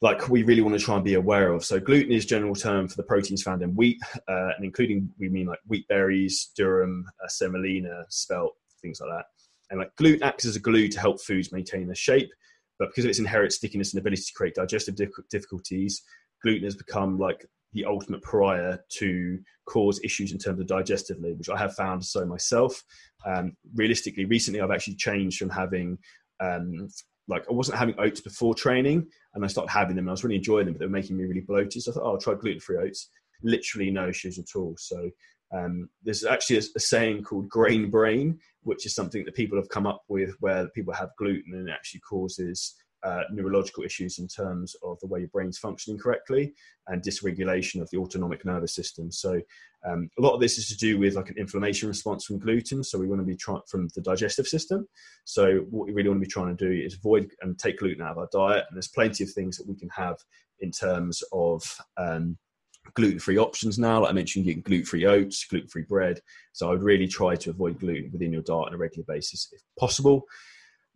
like 0.00 0.28
we 0.28 0.42
really 0.42 0.60
want 0.60 0.78
to 0.78 0.84
try 0.84 0.94
and 0.96 1.04
be 1.04 1.14
aware 1.14 1.52
of. 1.52 1.64
So 1.64 1.80
gluten 1.80 2.12
is 2.12 2.26
general 2.26 2.54
term 2.54 2.86
for 2.86 2.96
the 2.96 3.02
proteins 3.02 3.42
found 3.42 3.62
in 3.62 3.74
wheat 3.74 3.98
uh, 4.28 4.50
and 4.56 4.64
including 4.64 5.10
we 5.18 5.28
mean 5.28 5.46
like 5.46 5.60
wheat 5.66 5.88
berries 5.88 6.50
durum 6.58 7.02
uh, 7.22 7.28
semolina 7.28 8.04
spelt 8.08 8.54
things 8.80 9.00
like 9.00 9.10
that 9.10 9.24
and 9.70 9.78
like 9.80 9.94
gluten 9.96 10.22
acts 10.22 10.44
as 10.44 10.56
a 10.56 10.60
glue 10.60 10.88
to 10.88 11.00
help 11.00 11.20
foods 11.20 11.52
maintain 11.52 11.86
their 11.86 11.94
shape. 11.94 12.30
But 12.78 12.90
because 12.90 13.04
of 13.04 13.10
its 13.10 13.18
inherent 13.18 13.52
stickiness 13.52 13.92
and 13.92 14.00
ability 14.00 14.22
to 14.22 14.32
create 14.34 14.54
digestive 14.54 14.96
difficulties, 15.30 16.02
gluten 16.42 16.64
has 16.64 16.76
become 16.76 17.18
like 17.18 17.44
the 17.72 17.84
ultimate 17.84 18.22
pariah 18.22 18.78
to 18.88 19.38
cause 19.66 20.00
issues 20.02 20.32
in 20.32 20.38
terms 20.38 20.60
of 20.60 20.66
digestively, 20.66 21.36
which 21.36 21.50
I 21.50 21.58
have 21.58 21.74
found 21.74 22.04
so 22.04 22.24
myself. 22.24 22.82
Um, 23.26 23.52
realistically, 23.74 24.24
recently 24.24 24.60
I've 24.60 24.70
actually 24.70 24.94
changed 24.94 25.38
from 25.38 25.50
having 25.50 25.98
um, 26.40 26.88
like 27.28 27.44
I 27.48 27.52
wasn't 27.52 27.78
having 27.78 27.94
oats 27.98 28.20
before 28.20 28.54
training, 28.54 29.06
and 29.34 29.44
I 29.44 29.48
started 29.48 29.70
having 29.70 29.96
them. 29.96 30.04
and 30.04 30.10
I 30.10 30.12
was 30.12 30.24
really 30.24 30.36
enjoying 30.36 30.64
them, 30.64 30.74
but 30.74 30.80
they 30.80 30.86
were 30.86 30.90
making 30.90 31.16
me 31.16 31.24
really 31.24 31.42
bloated. 31.42 31.82
So 31.82 31.90
I 31.90 31.94
thought, 31.94 32.04
oh, 32.04 32.12
I'll 32.12 32.18
try 32.18 32.34
gluten-free 32.34 32.78
oats. 32.78 33.10
Literally 33.42 33.90
no 33.90 34.08
issues 34.08 34.38
at 34.38 34.56
all. 34.56 34.74
So 34.78 35.10
um, 35.54 35.88
there's 36.02 36.24
actually 36.24 36.56
a, 36.56 36.62
a, 36.76 36.80
saying 36.80 37.22
called 37.22 37.48
grain 37.48 37.90
brain, 37.90 38.38
which 38.62 38.84
is 38.84 38.94
something 38.94 39.24
that 39.24 39.34
people 39.34 39.58
have 39.58 39.68
come 39.68 39.86
up 39.86 40.02
with 40.08 40.34
where 40.40 40.68
people 40.74 40.92
have 40.92 41.10
gluten 41.18 41.54
and 41.54 41.68
it 41.68 41.72
actually 41.72 42.00
causes 42.00 42.74
uh, 43.04 43.22
neurological 43.30 43.84
issues 43.84 44.18
in 44.18 44.26
terms 44.26 44.74
of 44.82 44.98
the 45.00 45.06
way 45.06 45.20
your 45.20 45.28
brain's 45.28 45.58
functioning 45.58 45.98
correctly 45.98 46.52
and 46.88 47.02
dysregulation 47.02 47.80
of 47.80 47.88
the 47.90 47.96
autonomic 47.96 48.44
nervous 48.44 48.74
system. 48.74 49.10
So 49.10 49.40
um, 49.88 50.10
a 50.18 50.22
lot 50.22 50.34
of 50.34 50.40
this 50.40 50.58
is 50.58 50.68
to 50.68 50.76
do 50.76 50.98
with 50.98 51.14
like 51.14 51.30
an 51.30 51.38
inflammation 51.38 51.88
response 51.88 52.24
from 52.24 52.40
gluten. 52.40 52.82
So 52.82 52.98
we 52.98 53.06
want 53.06 53.20
to 53.20 53.26
be 53.26 53.36
trying 53.36 53.60
from 53.68 53.88
the 53.94 54.00
digestive 54.00 54.48
system. 54.48 54.88
So 55.24 55.58
what 55.70 55.86
we 55.86 55.92
really 55.92 56.08
want 56.08 56.20
to 56.20 56.26
be 56.26 56.30
trying 56.30 56.56
to 56.56 56.68
do 56.68 56.72
is 56.72 56.94
avoid 56.94 57.30
and 57.40 57.58
take 57.58 57.78
gluten 57.78 58.02
out 58.02 58.12
of 58.12 58.18
our 58.18 58.28
diet. 58.32 58.64
And 58.68 58.76
there's 58.76 58.88
plenty 58.88 59.22
of 59.22 59.30
things 59.30 59.56
that 59.58 59.68
we 59.68 59.76
can 59.76 59.88
have 59.90 60.16
in 60.60 60.72
terms 60.72 61.22
of 61.32 61.62
um, 61.96 62.36
gluten-free 62.94 63.38
options 63.38 63.78
now. 63.78 64.00
Like 64.00 64.10
I 64.10 64.12
mentioned, 64.12 64.46
you 64.46 64.54
can 64.54 64.62
gluten-free 64.62 65.06
oats, 65.06 65.44
gluten-free 65.46 65.84
bread. 65.88 66.20
So 66.52 66.68
I 66.68 66.70
would 66.70 66.82
really 66.82 67.08
try 67.08 67.36
to 67.36 67.50
avoid 67.50 67.78
gluten 67.78 68.10
within 68.12 68.32
your 68.32 68.42
diet 68.42 68.68
on 68.68 68.74
a 68.74 68.78
regular 68.78 69.04
basis 69.06 69.48
if 69.52 69.60
possible. 69.78 70.24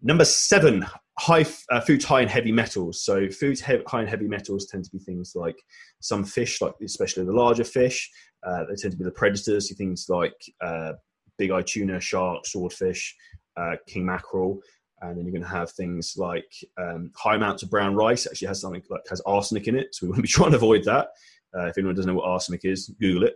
Number 0.03 0.25
seven, 0.25 0.85
high 1.19 1.47
uh, 1.71 1.81
foods 1.81 2.05
high 2.05 2.23
in 2.23 2.29
heavy 2.29 2.51
metals. 2.53 3.03
So 3.03 3.29
foods 3.29 3.61
he- 3.61 3.83
high 3.87 4.03
in 4.03 4.09
heavy 4.09 4.27
metals 4.27 4.67
tend 4.67 4.85
to 4.85 4.91
be 4.91 4.99
things 4.99 5.33
like 5.35 5.57
some 6.01 6.25
fish, 6.25 6.61
like 6.61 6.75
especially 6.83 7.25
the 7.25 7.33
larger 7.33 7.65
fish. 7.65 8.11
Uh, 8.45 8.65
they 8.69 8.75
tend 8.75 8.93
to 8.93 8.99
be 8.99 9.05
the 9.05 9.13
predators. 9.13 9.69
So 9.69 9.75
Things 9.77 10.07
like 10.09 10.35
uh, 10.61 10.95
big 11.39 11.53
eye 11.53 11.63
tuna, 11.63 12.01
shark, 12.01 12.47
swordfish, 12.47 13.15
uh, 13.57 13.77
king 13.87 14.07
mackerel 14.07 14.61
and 15.03 15.19
then 15.19 15.25
you're 15.25 15.33
going 15.33 15.43
to 15.43 15.49
have 15.49 15.71
things 15.73 16.15
like 16.17 16.53
um, 16.79 17.11
high 17.17 17.35
amounts 17.35 17.63
of 17.63 17.71
brown 17.71 17.95
rice 17.95 18.27
actually 18.27 18.49
has 18.49 18.61
something 18.61 18.83
like 18.89 19.03
has 19.11 19.21
arsenic 19.23 19.69
in 19.69 19.77
it 19.77 19.95
so 19.95 20.07
we 20.07 20.11
want 20.11 20.17
to 20.19 20.23
be 20.23 20.29
trying 20.37 20.51
to 20.51 20.57
avoid 20.57 20.85
that 20.85 21.09
uh, 21.57 21.67
if 21.67 21.79
anyone 21.79 21.95
doesn't 21.95 22.09
know 22.09 22.19
what 22.19 22.29
arsenic 22.29 22.65
is, 22.65 22.89
Google 23.01 23.25
it. 23.25 23.35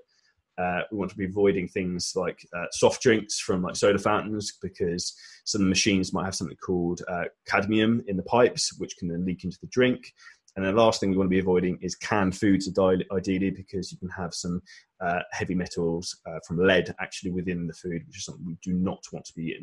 Uh, 0.58 0.80
we 0.90 0.96
want 0.96 1.10
to 1.10 1.16
be 1.18 1.26
avoiding 1.26 1.68
things 1.68 2.14
like 2.16 2.46
uh, 2.56 2.64
soft 2.72 3.02
drinks 3.02 3.38
from 3.38 3.62
like 3.62 3.76
soda 3.76 3.98
fountains 3.98 4.56
because 4.62 5.14
some 5.44 5.68
machines 5.68 6.14
might 6.14 6.24
have 6.24 6.34
something 6.34 6.56
called 6.64 7.02
uh, 7.08 7.24
cadmium 7.46 8.02
in 8.06 8.16
the 8.16 8.22
pipes, 8.22 8.74
which 8.78 8.96
can 8.96 9.08
then 9.08 9.24
leak 9.26 9.44
into 9.44 9.58
the 9.60 9.66
drink. 9.66 10.14
And 10.56 10.64
the 10.64 10.72
last 10.72 11.00
thing 11.00 11.10
we 11.10 11.18
want 11.18 11.26
to 11.26 11.34
be 11.34 11.38
avoiding 11.38 11.78
is 11.82 11.94
canned 11.94 12.34
foods, 12.34 12.66
ideally, 13.12 13.50
because 13.50 13.92
you 13.92 13.98
can 13.98 14.08
have 14.08 14.32
some 14.32 14.62
uh, 15.02 15.20
heavy 15.30 15.54
metals 15.54 16.18
uh, 16.26 16.38
from 16.46 16.58
lead 16.58 16.94
actually 16.98 17.30
within 17.30 17.66
the 17.66 17.74
food, 17.74 18.02
which 18.06 18.16
is 18.16 18.24
something 18.24 18.46
we 18.46 18.56
do 18.62 18.72
not 18.72 19.04
want 19.12 19.26
to 19.26 19.34
be 19.34 19.54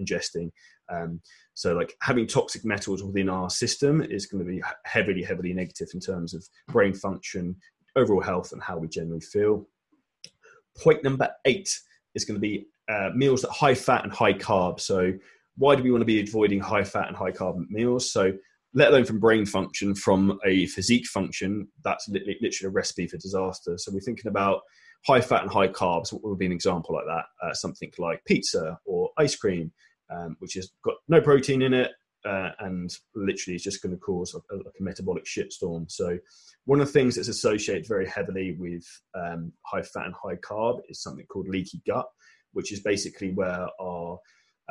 ingesting. 0.00 0.50
Um, 0.88 1.20
so, 1.52 1.74
like 1.74 1.94
having 2.00 2.26
toxic 2.26 2.64
metals 2.64 3.02
within 3.02 3.28
our 3.28 3.50
system 3.50 4.00
is 4.00 4.24
going 4.24 4.42
to 4.42 4.50
be 4.50 4.62
heavily, 4.86 5.22
heavily 5.22 5.52
negative 5.52 5.88
in 5.92 6.00
terms 6.00 6.32
of 6.32 6.42
brain 6.68 6.94
function, 6.94 7.54
overall 7.98 8.22
health, 8.22 8.52
and 8.52 8.62
how 8.62 8.78
we 8.78 8.88
generally 8.88 9.20
feel. 9.20 9.66
Point 10.78 11.02
number 11.02 11.28
eight 11.44 11.68
is 12.14 12.24
going 12.24 12.36
to 12.36 12.40
be 12.40 12.66
uh, 12.88 13.10
meals 13.14 13.42
that 13.42 13.50
high 13.50 13.74
fat 13.74 14.04
and 14.04 14.12
high 14.12 14.32
carb. 14.32 14.80
So, 14.80 15.12
why 15.56 15.74
do 15.74 15.82
we 15.82 15.90
want 15.90 16.02
to 16.02 16.06
be 16.06 16.20
avoiding 16.20 16.60
high 16.60 16.84
fat 16.84 17.08
and 17.08 17.16
high 17.16 17.32
carb 17.32 17.68
meals? 17.68 18.10
So, 18.10 18.32
let 18.74 18.88
alone 18.88 19.04
from 19.04 19.18
brain 19.18 19.44
function, 19.46 19.94
from 19.94 20.38
a 20.44 20.66
physique 20.66 21.06
function, 21.06 21.68
that's 21.84 22.08
literally 22.08 22.50
a 22.64 22.70
recipe 22.70 23.06
for 23.06 23.16
disaster. 23.16 23.76
So, 23.78 23.92
we're 23.92 24.00
thinking 24.00 24.28
about 24.28 24.62
high 25.06 25.20
fat 25.20 25.42
and 25.42 25.50
high 25.50 25.68
carbs. 25.68 26.12
What 26.12 26.24
would 26.24 26.38
be 26.38 26.46
an 26.46 26.52
example 26.52 26.94
like 26.94 27.06
that? 27.06 27.24
Uh, 27.46 27.54
something 27.54 27.92
like 27.98 28.24
pizza 28.24 28.78
or 28.84 29.10
ice 29.18 29.36
cream, 29.36 29.72
um, 30.10 30.36
which 30.38 30.54
has 30.54 30.70
got 30.84 30.94
no 31.08 31.20
protein 31.20 31.62
in 31.62 31.74
it, 31.74 31.92
uh, 32.28 32.50
and 32.60 32.94
literally 33.14 33.56
is 33.56 33.62
just 33.62 33.82
going 33.82 33.94
to 33.94 34.00
cause 34.00 34.34
a, 34.34 34.54
a, 34.54 34.56
like 34.56 34.74
a 34.78 34.82
metabolic 34.82 35.24
shitstorm. 35.24 35.90
So, 35.90 36.18
one 36.66 36.80
of 36.80 36.86
the 36.86 36.92
things 36.92 37.16
that's 37.16 37.28
associated 37.28 37.88
very 37.88 38.06
heavily 38.06 38.56
with 38.58 38.84
um, 39.14 39.52
high 39.64 39.82
fat 39.82 40.06
and 40.06 40.14
high 40.14 40.36
carb 40.36 40.80
is 40.88 41.02
something 41.02 41.24
called 41.26 41.48
leaky 41.48 41.80
gut, 41.86 42.06
which 42.52 42.72
is 42.72 42.80
basically 42.80 43.30
where 43.32 43.66
our 43.80 44.18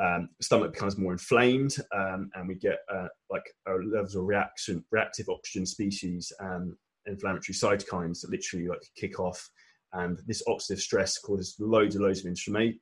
um, 0.00 0.28
stomach 0.40 0.72
becomes 0.72 0.96
more 0.96 1.12
inflamed 1.12 1.76
um, 1.92 2.30
and 2.34 2.46
we 2.46 2.54
get 2.54 2.78
uh, 2.92 3.08
like 3.30 3.42
levels 3.66 4.14
of 4.14 4.24
reaction, 4.24 4.84
reactive 4.92 5.28
oxygen 5.28 5.66
species 5.66 6.32
and 6.38 6.72
inflammatory 7.06 7.54
cytokines 7.54 8.20
that 8.20 8.30
literally 8.30 8.68
like 8.68 8.82
kick 8.96 9.18
off. 9.18 9.50
And 9.94 10.20
this 10.26 10.42
oxidative 10.46 10.80
stress 10.80 11.18
causes 11.18 11.56
loads 11.58 11.96
and 11.96 12.04
loads 12.04 12.24
of 12.24 12.32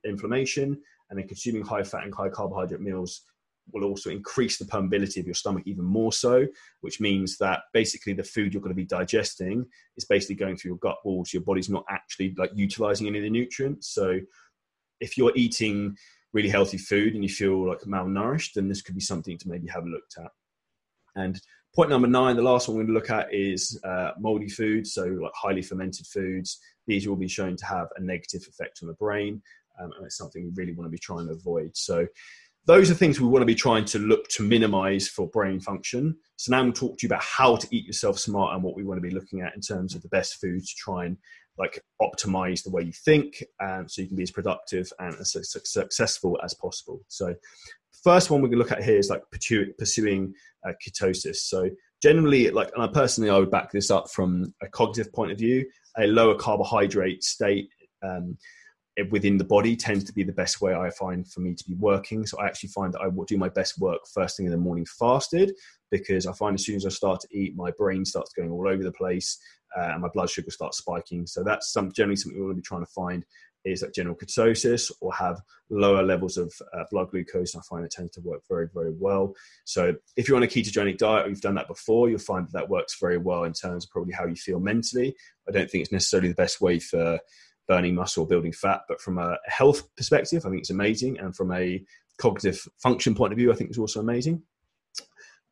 inflammation. 0.05 0.79
And 1.09 1.17
then 1.17 1.27
consuming 1.27 1.63
high 1.63 1.83
fat 1.83 2.03
and 2.03 2.13
high 2.13 2.29
carbohydrate 2.29 2.81
meals 2.81 3.23
will 3.71 3.83
also 3.83 4.09
increase 4.09 4.57
the 4.57 4.65
permeability 4.65 5.19
of 5.19 5.25
your 5.25 5.33
stomach 5.33 5.63
even 5.65 5.83
more 5.83 6.13
so, 6.13 6.45
which 6.81 6.99
means 6.99 7.37
that 7.37 7.61
basically 7.73 8.13
the 8.13 8.23
food 8.23 8.53
you're 8.53 8.61
going 8.61 8.75
to 8.75 8.75
be 8.75 8.85
digesting 8.85 9.65
is 9.97 10.05
basically 10.05 10.35
going 10.35 10.55
through 10.55 10.69
your 10.69 10.77
gut 10.77 10.97
walls. 11.03 11.33
Your 11.33 11.43
body's 11.43 11.69
not 11.69 11.85
actually 11.89 12.33
like 12.37 12.51
utilizing 12.55 13.07
any 13.07 13.19
of 13.19 13.23
the 13.23 13.29
nutrients. 13.29 13.89
So 13.89 14.19
if 14.99 15.17
you're 15.17 15.33
eating 15.35 15.95
really 16.33 16.49
healthy 16.49 16.77
food 16.77 17.13
and 17.13 17.23
you 17.23 17.29
feel 17.29 17.67
like 17.67 17.79
malnourished, 17.81 18.53
then 18.53 18.67
this 18.67 18.81
could 18.81 18.95
be 18.95 19.01
something 19.01 19.37
to 19.37 19.49
maybe 19.49 19.67
have 19.67 19.85
a 19.85 19.89
look 19.89 20.03
at. 20.17 20.31
And 21.15 21.39
point 21.75 21.89
number 21.89 22.07
nine, 22.07 22.35
the 22.35 22.41
last 22.41 22.67
one 22.67 22.77
we're 22.77 22.83
going 22.83 22.93
to 22.93 22.99
look 22.99 23.09
at 23.09 23.33
is 23.33 23.79
uh, 23.83 24.11
moldy 24.19 24.49
foods, 24.49 24.93
so 24.93 25.05
like 25.05 25.31
highly 25.35 25.61
fermented 25.61 26.05
foods. 26.07 26.59
These 26.85 27.07
will 27.07 27.15
be 27.15 27.27
shown 27.27 27.55
to 27.57 27.65
have 27.65 27.87
a 27.97 28.01
negative 28.01 28.45
effect 28.47 28.79
on 28.81 28.87
the 28.87 28.93
brain, 28.93 29.41
um, 29.79 29.91
and 29.97 30.05
it's 30.05 30.17
something 30.17 30.43
we 30.43 30.51
really 30.55 30.73
want 30.73 30.87
to 30.87 30.91
be 30.91 30.97
trying 30.97 31.27
to 31.27 31.33
avoid. 31.33 31.75
So 31.75 32.07
those 32.67 32.91
are 32.91 32.93
things 32.93 33.19
we 33.19 33.27
want 33.27 33.41
to 33.41 33.47
be 33.47 33.55
trying 33.55 33.85
to 33.85 33.97
look 33.97 34.27
to 34.27 34.43
minimize 34.43 35.07
for 35.07 35.27
brain 35.29 35.59
function. 35.59 36.15
So 36.35 36.51
now 36.51 36.59
I'm 36.59 36.65
going 36.65 36.73
to 36.73 36.79
talk 36.79 36.97
to 36.97 37.07
you 37.07 37.07
about 37.07 37.23
how 37.23 37.55
to 37.55 37.67
eat 37.71 37.85
yourself 37.85 38.19
smart 38.19 38.53
and 38.53 38.61
what 38.61 38.75
we 38.75 38.83
want 38.83 39.01
to 39.01 39.07
be 39.07 39.13
looking 39.13 39.41
at 39.41 39.55
in 39.55 39.61
terms 39.61 39.95
of 39.95 40.01
the 40.01 40.09
best 40.09 40.35
foods 40.41 40.69
to 40.69 40.75
try 40.75 41.05
and 41.05 41.17
like 41.57 41.81
optimize 42.01 42.63
the 42.63 42.69
way 42.69 42.83
you 42.83 42.91
think 42.91 43.41
um, 43.63 43.87
so 43.87 44.01
you 44.01 44.07
can 44.07 44.17
be 44.17 44.23
as 44.23 44.31
productive 44.31 44.91
and 44.99 45.15
as 45.15 45.35
successful 45.53 46.37
as 46.43 46.53
possible. 46.53 46.99
So 47.07 47.33
first 48.03 48.29
one 48.29 48.41
we're 48.41 48.49
going 48.49 48.59
to 48.59 48.63
look 48.63 48.73
at 48.73 48.83
here 48.83 48.97
is 48.97 49.09
like 49.09 49.23
pursuing 49.31 50.33
uh, 50.67 50.73
ketosis. 50.85 51.37
So 51.37 51.69
generally 52.01 52.51
like, 52.51 52.69
and 52.75 52.83
I 52.83 52.87
personally, 52.87 53.29
I 53.29 53.39
would 53.39 53.49
back 53.49 53.71
this 53.71 53.89
up 53.89 54.11
from 54.11 54.53
a 54.61 54.67
cognitive 54.67 55.13
point 55.13 55.31
of 55.31 55.37
view, 55.37 55.65
a 55.97 56.05
lower 56.05 56.35
carbohydrate 56.35 57.23
state 57.23 57.69
um, 58.03 58.37
within 59.11 59.37
the 59.37 59.43
body 59.43 59.75
tends 59.75 60.03
to 60.05 60.13
be 60.13 60.23
the 60.23 60.31
best 60.31 60.59
way 60.61 60.73
I 60.73 60.89
find 60.89 61.27
for 61.27 61.41
me 61.41 61.53
to 61.53 61.63
be 61.65 61.75
working. 61.75 62.25
So 62.25 62.39
I 62.39 62.45
actually 62.45 62.69
find 62.69 62.93
that 62.93 63.01
I 63.01 63.07
will 63.07 63.25
do 63.25 63.37
my 63.37 63.49
best 63.49 63.79
work 63.79 64.01
first 64.11 64.37
thing 64.37 64.45
in 64.45 64.51
the 64.51 64.57
morning 64.57 64.85
fasted 64.85 65.53
because 65.91 66.25
I 66.25 66.33
find 66.33 66.55
as 66.55 66.65
soon 66.65 66.75
as 66.75 66.85
I 66.85 66.89
start 66.89 67.21
to 67.21 67.27
eat, 67.31 67.55
my 67.55 67.71
brain 67.71 68.05
starts 68.05 68.33
going 68.33 68.51
all 68.51 68.67
over 68.67 68.83
the 68.83 68.91
place 68.91 69.39
uh, 69.77 69.91
and 69.91 70.01
my 70.01 70.09
blood 70.09 70.29
sugar 70.29 70.49
starts 70.51 70.79
spiking. 70.79 71.27
So 71.27 71.43
that's 71.43 71.71
some 71.71 71.91
generally 71.91 72.15
something 72.15 72.47
to 72.47 72.53
be 72.55 72.61
trying 72.61 72.85
to 72.85 72.91
find 72.91 73.23
is 73.65 73.81
that 73.81 73.93
general 73.93 74.15
ketosis 74.15 74.91
or 75.01 75.13
have 75.13 75.41
lower 75.69 76.01
levels 76.01 76.37
of 76.37 76.53
uh, 76.73 76.83
blood 76.89 77.11
glucose. 77.11 77.55
I 77.55 77.61
find 77.69 77.85
it 77.85 77.91
tends 77.91 78.11
to 78.11 78.21
work 78.21 78.41
very, 78.49 78.67
very 78.73 78.93
well. 78.97 79.33
So 79.65 79.95
if 80.15 80.27
you're 80.27 80.37
on 80.37 80.43
a 80.43 80.47
ketogenic 80.47 80.97
diet 80.97 81.25
or 81.25 81.29
you've 81.29 81.41
done 81.41 81.55
that 81.55 81.67
before, 81.67 82.09
you'll 82.09 82.19
find 82.19 82.47
that 82.47 82.53
that 82.53 82.69
works 82.69 82.97
very 82.99 83.17
well 83.17 83.43
in 83.43 83.53
terms 83.53 83.85
of 83.85 83.91
probably 83.91 84.13
how 84.13 84.25
you 84.25 84.35
feel 84.35 84.59
mentally. 84.59 85.15
I 85.47 85.51
don't 85.51 85.69
think 85.69 85.83
it's 85.83 85.91
necessarily 85.91 86.29
the 86.29 86.35
best 86.35 86.61
way 86.61 86.79
for 86.79 87.19
burning 87.67 87.95
muscle 87.95 88.25
building 88.25 88.53
fat. 88.53 88.81
But 88.87 89.01
from 89.01 89.17
a 89.17 89.37
health 89.45 89.83
perspective, 89.95 90.45
I 90.45 90.49
think 90.49 90.61
it's 90.61 90.69
amazing. 90.69 91.19
And 91.19 91.35
from 91.35 91.51
a 91.51 91.83
cognitive 92.17 92.67
function 92.77 93.15
point 93.15 93.33
of 93.33 93.37
view, 93.37 93.51
I 93.51 93.55
think 93.55 93.69
it's 93.69 93.79
also 93.79 93.99
amazing. 93.99 94.41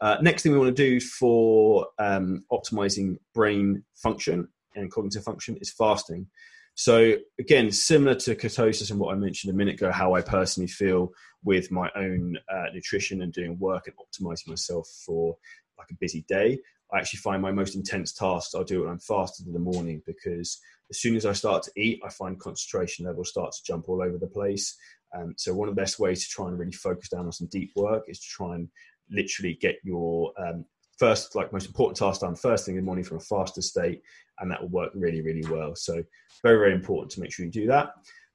Uh, 0.02 0.18
next 0.22 0.44
thing 0.44 0.52
we 0.52 0.58
want 0.58 0.76
to 0.76 0.84
do 0.84 1.00
for 1.00 1.88
um, 2.00 2.44
optimizing 2.52 3.18
brain 3.34 3.84
function 3.96 4.48
and 4.76 4.92
cognitive 4.92 5.24
function 5.24 5.58
is 5.62 5.72
fasting. 5.72 6.28
So 6.76 7.16
again, 7.40 7.72
similar 7.72 8.16
to 8.16 8.36
ketosis 8.36 8.92
and 8.92 9.00
what 9.00 9.14
I 9.14 9.18
mentioned 9.18 9.54
a 9.54 9.58
minute 9.58 9.76
ago, 9.76 9.92
how 9.92 10.14
I 10.14 10.22
personally 10.22 10.68
feel 10.68 11.12
with 11.44 11.72
my 11.72 11.90
own 11.96 12.38
uh, 12.54 12.66
nutrition 12.74 13.22
and 13.22 13.32
doing 13.32 13.58
work 13.58 13.88
and 13.88 13.96
optimizing 13.96 14.50
myself 14.50 14.90
for 15.06 15.38
like 15.78 15.92
a 15.92 15.96
busy 15.96 16.26
day. 16.28 16.60
I 16.96 17.00
actually 17.00 17.20
find 17.20 17.42
my 17.42 17.52
most 17.52 17.76
intense 17.76 18.14
tasks 18.14 18.56
I'll 18.56 18.64
do 18.64 18.82
when 18.82 18.90
I'm 18.90 19.00
fasted 19.00 19.48
in 19.48 19.54
the 19.54 19.60
morning 19.60 20.02
because 20.06 20.60
as 20.90 21.02
soon 21.02 21.18
as 21.18 21.26
I 21.26 21.34
start 21.34 21.64
to 21.64 21.72
eat, 21.76 22.00
I 22.06 22.10
find 22.10 22.40
concentration 22.40 23.06
levels 23.06 23.30
start 23.30 23.52
to 23.52 23.64
jump 23.66 23.90
all 23.90 24.02
over 24.02 24.18
the 24.18 24.28
place. 24.28 24.78
Um, 25.14 25.34
so 25.38 25.54
one 25.54 25.68
of 25.68 25.76
the 25.76 25.82
best 25.82 26.00
ways 26.00 26.24
to 26.24 26.30
try 26.30 26.48
and 26.48 26.58
really 26.58 26.72
focus 26.72 27.10
down 27.10 27.26
on 27.26 27.34
some 27.34 27.50
deep 27.52 27.72
work 27.76 28.06
is 28.08 28.20
to 28.20 28.28
try 28.28 28.56
and 28.56 28.70
literally 29.12 29.58
get 29.60 29.76
your 29.84 30.32
um, 30.40 30.64
first, 30.98 31.36
like 31.36 31.52
most 31.52 31.68
important 31.68 31.98
task 31.98 32.22
done 32.22 32.34
first 32.36 32.66
thing 32.66 32.76
in 32.76 32.82
the 32.82 32.86
morning 32.86 33.04
from 33.04 33.18
a 33.18 33.22
faster 33.22 33.62
state, 33.62 34.02
and 34.40 34.50
that 34.50 34.62
will 34.62 34.70
work 34.70 34.92
really, 34.96 35.22
really 35.22 35.46
well. 35.50 35.76
So 35.76 36.02
very, 36.44 36.58
very 36.58 36.74
important 36.74 37.12
to 37.12 37.20
make 37.20 37.34
sure 37.34 37.46
you 37.46 37.52
do 37.52 37.68
that. 37.68 37.90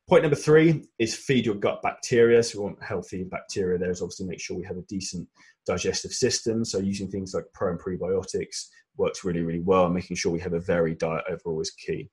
Point 0.07 0.23
number 0.23 0.37
three 0.37 0.85
is 0.99 1.15
feed 1.15 1.47
your 1.47 1.55
gut 1.55 1.81
bacteria. 1.83 2.43
So 2.43 2.59
we 2.59 2.65
want 2.65 2.83
healthy 2.83 3.25
bacteria 3.25 3.79
there 3.79 3.91
is 3.91 4.03
obviously 4.03 4.27
make 4.27 4.41
sure 4.41 4.57
we 4.59 4.67
have 4.67 4.77
a 4.77 4.83
decent 4.83 5.29
digestive 5.71 6.13
system. 6.13 6.65
So 6.65 6.79
using 6.79 7.11
things 7.11 7.35
like 7.35 7.45
pro 7.53 7.71
and 7.71 7.81
prebiotics 7.81 8.67
works 8.97 9.25
really, 9.25 9.43
really 9.43 9.61
well. 9.61 9.89
Making 9.89 10.17
sure 10.17 10.33
we 10.33 10.41
have 10.41 10.55
a 10.55 10.61
varied 10.61 10.99
diet 10.99 11.25
overall 11.29 11.61
is 11.61 11.71
key. 11.71 12.11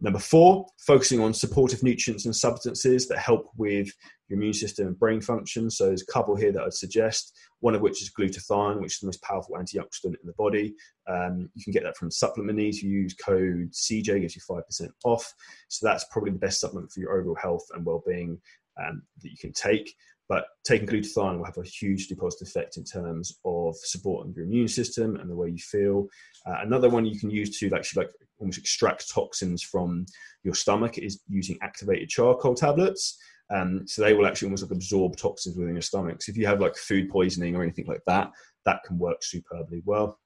Number 0.00 0.20
four, 0.20 0.66
focusing 0.86 1.20
on 1.20 1.34
supportive 1.34 1.82
nutrients 1.82 2.24
and 2.24 2.34
substances 2.34 3.08
that 3.08 3.18
help 3.18 3.48
with 3.56 3.88
your 4.28 4.38
immune 4.38 4.52
system 4.52 4.86
and 4.86 4.98
brain 4.98 5.20
function. 5.20 5.70
So 5.70 5.86
there's 5.86 6.02
a 6.08 6.12
couple 6.12 6.36
here 6.36 6.52
that 6.52 6.62
I'd 6.62 6.72
suggest, 6.72 7.36
one 7.60 7.74
of 7.74 7.80
which 7.80 8.00
is 8.00 8.12
glutathione, 8.16 8.80
which 8.80 8.94
is 8.94 9.00
the 9.00 9.06
most 9.06 9.22
powerful 9.22 9.56
antioxidant 9.56 10.14
in 10.22 10.26
the 10.26 10.34
body. 10.38 10.72
Um, 11.08 11.50
you 11.54 11.64
can 11.64 11.72
get 11.72 11.82
that 11.82 11.96
from 11.96 12.12
supplement. 12.12 12.60
You 12.60 12.90
use 12.90 13.14
code 13.14 13.72
CJ, 13.72 14.20
gives 14.20 14.36
you 14.36 14.42
5% 14.48 14.62
off. 15.04 15.34
So 15.66 15.86
that's 15.86 16.04
probably 16.12 16.30
the 16.30 16.38
best 16.38 16.60
supplement 16.60 16.92
for 16.92 17.00
your 17.00 17.18
overall 17.18 17.36
health 17.40 17.66
and 17.74 17.84
well-being 17.84 18.40
um, 18.80 19.02
that 19.22 19.30
you 19.30 19.38
can 19.40 19.52
take. 19.52 19.92
But 20.28 20.44
taking 20.64 20.86
glutathione 20.86 21.38
will 21.38 21.46
have 21.46 21.56
a 21.56 21.62
hugely 21.62 22.14
positive 22.14 22.48
effect 22.48 22.76
in 22.76 22.84
terms 22.84 23.38
of 23.44 23.76
supporting 23.76 24.34
your 24.34 24.44
immune 24.44 24.68
system 24.68 25.16
and 25.16 25.30
the 25.30 25.36
way 25.36 25.48
you 25.48 25.58
feel. 25.58 26.06
Uh, 26.46 26.56
another 26.60 26.90
one 26.90 27.06
you 27.06 27.18
can 27.18 27.30
use 27.30 27.58
to 27.58 27.74
actually 27.74 28.04
like 28.04 28.12
almost 28.38 28.58
extract 28.58 29.10
toxins 29.10 29.62
from 29.62 30.04
your 30.44 30.54
stomach 30.54 30.98
is 30.98 31.22
using 31.28 31.58
activated 31.62 32.08
charcoal 32.08 32.54
tablets. 32.54 33.18
Um, 33.50 33.86
so 33.86 34.02
they 34.02 34.12
will 34.12 34.26
actually 34.26 34.46
almost 34.46 34.64
like 34.64 34.72
absorb 34.72 35.16
toxins 35.16 35.56
within 35.56 35.74
your 35.74 35.82
stomach. 35.82 36.20
So 36.20 36.30
if 36.30 36.36
you 36.36 36.46
have 36.46 36.60
like 36.60 36.76
food 36.76 37.08
poisoning 37.08 37.56
or 37.56 37.62
anything 37.62 37.86
like 37.86 38.02
that, 38.06 38.30
that 38.66 38.82
can 38.84 38.98
work 38.98 39.22
superbly 39.22 39.82
well. 39.86 40.18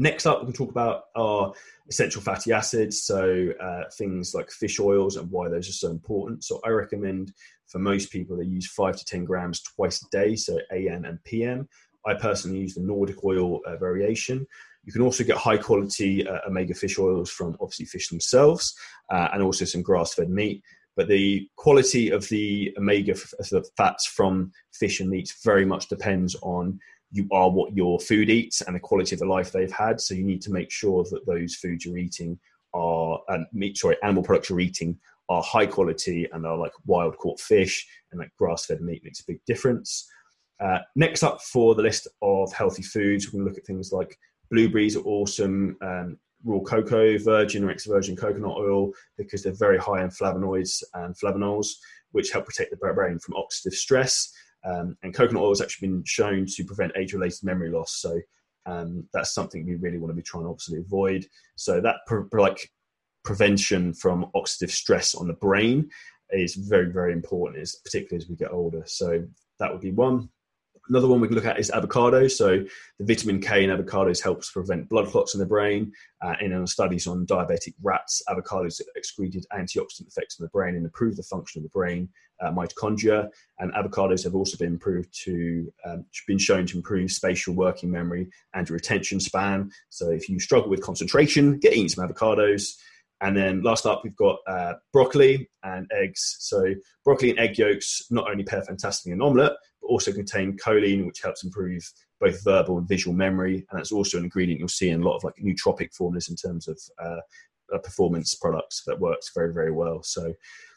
Next 0.00 0.24
up, 0.24 0.40
we 0.40 0.46
can 0.46 0.54
talk 0.54 0.70
about 0.70 1.02
our 1.14 1.52
essential 1.90 2.22
fatty 2.22 2.54
acids, 2.54 3.02
so 3.02 3.50
uh, 3.60 3.82
things 3.92 4.32
like 4.34 4.50
fish 4.50 4.80
oils 4.80 5.18
and 5.18 5.30
why 5.30 5.50
those 5.50 5.68
are 5.68 5.72
so 5.72 5.90
important. 5.90 6.42
So 6.42 6.58
I 6.64 6.70
recommend 6.70 7.34
for 7.66 7.80
most 7.80 8.10
people 8.10 8.34
they 8.34 8.46
use 8.46 8.66
five 8.66 8.96
to 8.96 9.04
ten 9.04 9.26
grams 9.26 9.60
twice 9.60 10.02
a 10.02 10.08
day, 10.10 10.36
so 10.36 10.58
AM 10.72 11.04
and 11.04 11.22
PM. 11.24 11.68
I 12.06 12.14
personally 12.14 12.60
use 12.60 12.74
the 12.74 12.80
Nordic 12.80 13.22
oil 13.24 13.60
uh, 13.66 13.76
variation. 13.76 14.46
You 14.84 14.92
can 14.94 15.02
also 15.02 15.22
get 15.22 15.36
high 15.36 15.58
quality 15.58 16.26
uh, 16.26 16.38
omega 16.48 16.72
fish 16.72 16.98
oils 16.98 17.28
from 17.30 17.58
obviously 17.60 17.84
fish 17.84 18.08
themselves, 18.08 18.74
uh, 19.10 19.28
and 19.34 19.42
also 19.42 19.66
some 19.66 19.82
grass 19.82 20.14
fed 20.14 20.30
meat. 20.30 20.62
But 20.96 21.08
the 21.08 21.46
quality 21.56 22.08
of 22.08 22.26
the 22.30 22.74
omega 22.78 23.12
f- 23.12 23.62
fats 23.76 24.06
from 24.06 24.52
fish 24.72 25.00
and 25.00 25.10
meat 25.10 25.34
very 25.44 25.66
much 25.66 25.88
depends 25.88 26.36
on 26.40 26.80
you 27.12 27.26
are 27.32 27.50
what 27.50 27.74
your 27.74 27.98
food 27.98 28.30
eats 28.30 28.60
and 28.60 28.74
the 28.74 28.80
quality 28.80 29.14
of 29.14 29.20
the 29.20 29.26
life 29.26 29.50
they've 29.50 29.72
had. 29.72 30.00
So 30.00 30.14
you 30.14 30.24
need 30.24 30.42
to 30.42 30.52
make 30.52 30.70
sure 30.70 31.04
that 31.10 31.26
those 31.26 31.56
foods 31.56 31.84
you're 31.84 31.98
eating 31.98 32.38
are 32.72 33.20
and 33.28 33.46
meat 33.52 33.76
sorry 33.76 33.96
animal 34.02 34.22
products 34.22 34.48
you're 34.48 34.60
eating 34.60 34.96
are 35.28 35.42
high 35.42 35.66
quality 35.66 36.28
and 36.32 36.46
are 36.46 36.56
like 36.56 36.72
wild 36.86 37.16
caught 37.18 37.40
fish 37.40 37.86
and 38.10 38.20
like 38.20 38.30
grass 38.36 38.66
fed 38.66 38.80
meat 38.80 39.02
makes 39.04 39.20
a 39.20 39.26
big 39.26 39.40
difference. 39.46 40.08
Uh, 40.60 40.78
next 40.94 41.22
up 41.22 41.40
for 41.40 41.74
the 41.74 41.82
list 41.82 42.06
of 42.22 42.52
healthy 42.52 42.82
foods, 42.82 43.26
we're 43.26 43.38
going 43.38 43.44
to 43.44 43.50
look 43.50 43.58
at 43.58 43.66
things 43.66 43.92
like 43.92 44.18
blueberries 44.50 44.96
are 44.96 45.04
awesome, 45.04 45.76
um, 45.82 46.18
raw 46.44 46.60
cocoa, 46.60 47.16
virgin 47.18 47.64
or 47.64 47.70
extra 47.70 47.94
virgin 47.94 48.16
coconut 48.16 48.56
oil, 48.56 48.90
because 49.16 49.42
they're 49.42 49.52
very 49.52 49.78
high 49.78 50.02
in 50.02 50.10
flavonoids 50.10 50.82
and 50.94 51.16
flavonols, 51.16 51.68
which 52.12 52.30
help 52.30 52.46
protect 52.46 52.70
the 52.70 52.76
brain 52.76 53.18
from 53.18 53.34
oxidative 53.34 53.72
stress. 53.72 54.32
Um, 54.64 54.96
and 55.02 55.14
coconut 55.14 55.42
oil 55.42 55.50
has 55.50 55.60
actually 55.60 55.88
been 55.88 56.04
shown 56.04 56.46
to 56.46 56.64
prevent 56.64 56.92
age-related 56.96 57.42
memory 57.42 57.70
loss. 57.70 57.96
So 57.96 58.20
um, 58.66 59.08
that's 59.12 59.34
something 59.34 59.64
we 59.64 59.76
really 59.76 59.98
want 59.98 60.10
to 60.10 60.16
be 60.16 60.22
trying 60.22 60.44
to 60.44 60.50
obviously 60.50 60.78
avoid. 60.78 61.26
So 61.56 61.80
that 61.80 61.96
pre- 62.06 62.24
like 62.32 62.70
prevention 63.24 63.94
from 63.94 64.26
oxidative 64.34 64.70
stress 64.70 65.14
on 65.14 65.26
the 65.28 65.34
brain 65.34 65.88
is 66.30 66.54
very 66.54 66.92
very 66.92 67.12
important, 67.12 67.62
is 67.62 67.80
particularly 67.84 68.22
as 68.22 68.28
we 68.28 68.36
get 68.36 68.52
older. 68.52 68.82
So 68.86 69.24
that 69.58 69.72
would 69.72 69.80
be 69.80 69.92
one. 69.92 70.28
Another 70.90 71.06
one 71.06 71.20
we 71.20 71.28
can 71.28 71.36
look 71.36 71.46
at 71.46 71.60
is 71.60 71.70
avocado. 71.70 72.26
So 72.26 72.64
the 72.98 73.04
vitamin 73.04 73.40
K 73.40 73.62
in 73.62 73.70
avocados 73.70 74.20
helps 74.20 74.50
prevent 74.50 74.88
blood 74.88 75.06
clots 75.06 75.34
in 75.34 75.40
the 75.40 75.46
brain. 75.46 75.92
Uh, 76.20 76.34
in 76.40 76.66
studies 76.66 77.06
on 77.06 77.24
diabetic 77.26 77.74
rats, 77.80 78.20
avocados 78.28 78.80
excreted 78.96 79.46
antioxidant 79.52 80.08
effects 80.08 80.38
in 80.38 80.44
the 80.44 80.50
brain 80.50 80.74
and 80.74 80.84
improve 80.84 81.16
the 81.16 81.22
function 81.22 81.60
of 81.60 81.62
the 81.62 81.68
brain 81.68 82.08
uh, 82.42 82.50
mitochondria. 82.50 83.28
And 83.60 83.72
avocados 83.72 84.24
have 84.24 84.34
also 84.34 84.56
been 84.56 84.72
improved 84.72 85.16
to 85.24 85.72
um, 85.86 86.04
been 86.26 86.38
shown 86.38 86.66
to 86.66 86.76
improve 86.76 87.12
spatial 87.12 87.54
working 87.54 87.90
memory 87.92 88.28
and 88.52 88.68
retention 88.68 89.20
span. 89.20 89.70
So 89.90 90.10
if 90.10 90.28
you 90.28 90.40
struggle 90.40 90.70
with 90.70 90.82
concentration, 90.82 91.60
get 91.60 91.72
eating 91.72 91.88
some 91.88 92.08
avocados. 92.08 92.74
And 93.20 93.36
then 93.36 93.62
last 93.62 93.86
up, 93.86 94.00
we've 94.02 94.16
got 94.16 94.38
uh, 94.48 94.74
broccoli 94.92 95.50
and 95.62 95.86
eggs. 95.92 96.36
So 96.40 96.74
broccoli 97.04 97.30
and 97.30 97.38
egg 97.38 97.58
yolks 97.58 98.02
not 98.10 98.28
only 98.28 98.44
pair 98.44 98.62
fantastically 98.62 99.12
in 99.12 99.18
an 99.18 99.26
omelette, 99.26 99.52
also 99.90 100.12
contain 100.12 100.56
choline, 100.56 101.06
which 101.06 101.22
helps 101.22 101.44
improve 101.44 101.82
both 102.20 102.42
verbal 102.44 102.78
and 102.78 102.88
visual 102.88 103.14
memory. 103.14 103.66
And 103.70 103.78
that's 103.78 103.92
also 103.92 104.18
an 104.18 104.24
ingredient 104.24 104.60
you'll 104.60 104.68
see 104.68 104.90
in 104.90 105.02
a 105.02 105.04
lot 105.04 105.16
of 105.16 105.24
like 105.24 105.36
nootropic 105.36 105.94
formulas 105.94 106.28
in 106.28 106.36
terms 106.36 106.68
of 106.68 106.80
uh, 107.02 107.20
uh 107.74 107.78
performance 107.78 108.34
products 108.34 108.82
that 108.86 108.98
works 108.98 109.30
very, 109.34 109.52
very 109.52 109.72
well. 109.72 110.02
So 110.02 110.34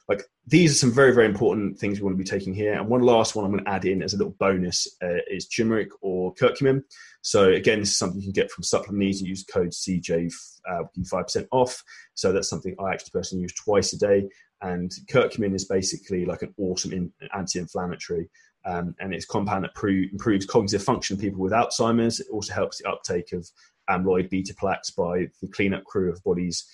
like 0.10 0.24
these 0.46 0.72
are 0.72 0.76
some 0.76 0.92
very 0.92 1.14
very 1.14 1.26
important 1.26 1.80
things 1.80 2.00
we 2.00 2.04
want 2.04 2.18
to 2.18 2.24
be 2.24 2.30
taking 2.30 2.54
here 2.54 2.74
and 2.74 2.88
one 2.88 3.02
last 3.02 3.36
one 3.36 3.46
i'm 3.46 3.52
going 3.52 3.64
to 3.64 3.70
add 3.70 3.86
in 3.86 4.02
as 4.02 4.14
a 4.14 4.18
little 4.18 4.36
bonus 4.40 4.88
uh, 5.02 5.22
is 5.30 5.48
turmeric 5.48 5.90
or 6.02 6.34
curcumin 6.36 6.82
so 7.22 7.50
again 7.50 7.80
this 7.80 7.90
is 7.90 7.98
something 7.98 8.20
you 8.20 8.26
can 8.26 8.34
get 8.34 8.52
from 8.52 8.64
supplements 8.64 9.22
you 9.22 9.30
use 9.30 9.46
code 9.46 9.72
cj 9.72 10.32
uh, 10.70 10.84
5% 11.00 11.48
off 11.52 11.84
so 12.16 12.32
that's 12.32 12.50
something 12.50 12.76
i 12.80 12.92
actually 12.92 13.12
personally 13.12 13.42
use 13.42 13.54
twice 13.54 13.94
a 13.94 13.98
day 13.98 14.28
and 14.62 14.92
curcumin 15.10 15.56
is 15.56 15.66
basically 15.66 16.26
like 16.26 16.42
an 16.42 16.54
awesome 16.58 16.92
in, 16.92 17.12
anti-inflammatory 17.34 18.30
um, 18.66 18.96
and 19.00 19.14
it's 19.14 19.26
a 19.26 19.28
compound 19.28 19.64
that 19.64 19.76
pro- 19.76 20.08
improves 20.12 20.46
cognitive 20.46 20.84
function 20.84 21.16
in 21.16 21.22
people 21.22 21.40
with 21.40 21.54
alzheimer's 21.54 22.20
it 22.20 22.28
also 22.32 22.54
helps 22.54 22.78
the 22.80 22.90
uptake 22.90 23.32
of 23.34 23.50
amyloid 23.90 24.30
beta 24.30 24.54
plaques 24.56 24.90
by 24.90 25.28
the 25.42 25.48
cleanup 25.48 25.84
crew 25.84 26.10
of 26.12 26.24
bodies 26.24 26.66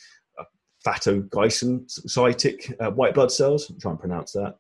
hepatocytic 0.86 2.74
uh, 2.80 2.92
white 2.92 3.14
blood 3.14 3.32
cells, 3.32 3.70
I'm 3.70 3.80
trying 3.80 3.98
to 3.98 4.02
pronounce 4.02 4.32
that, 4.34 4.56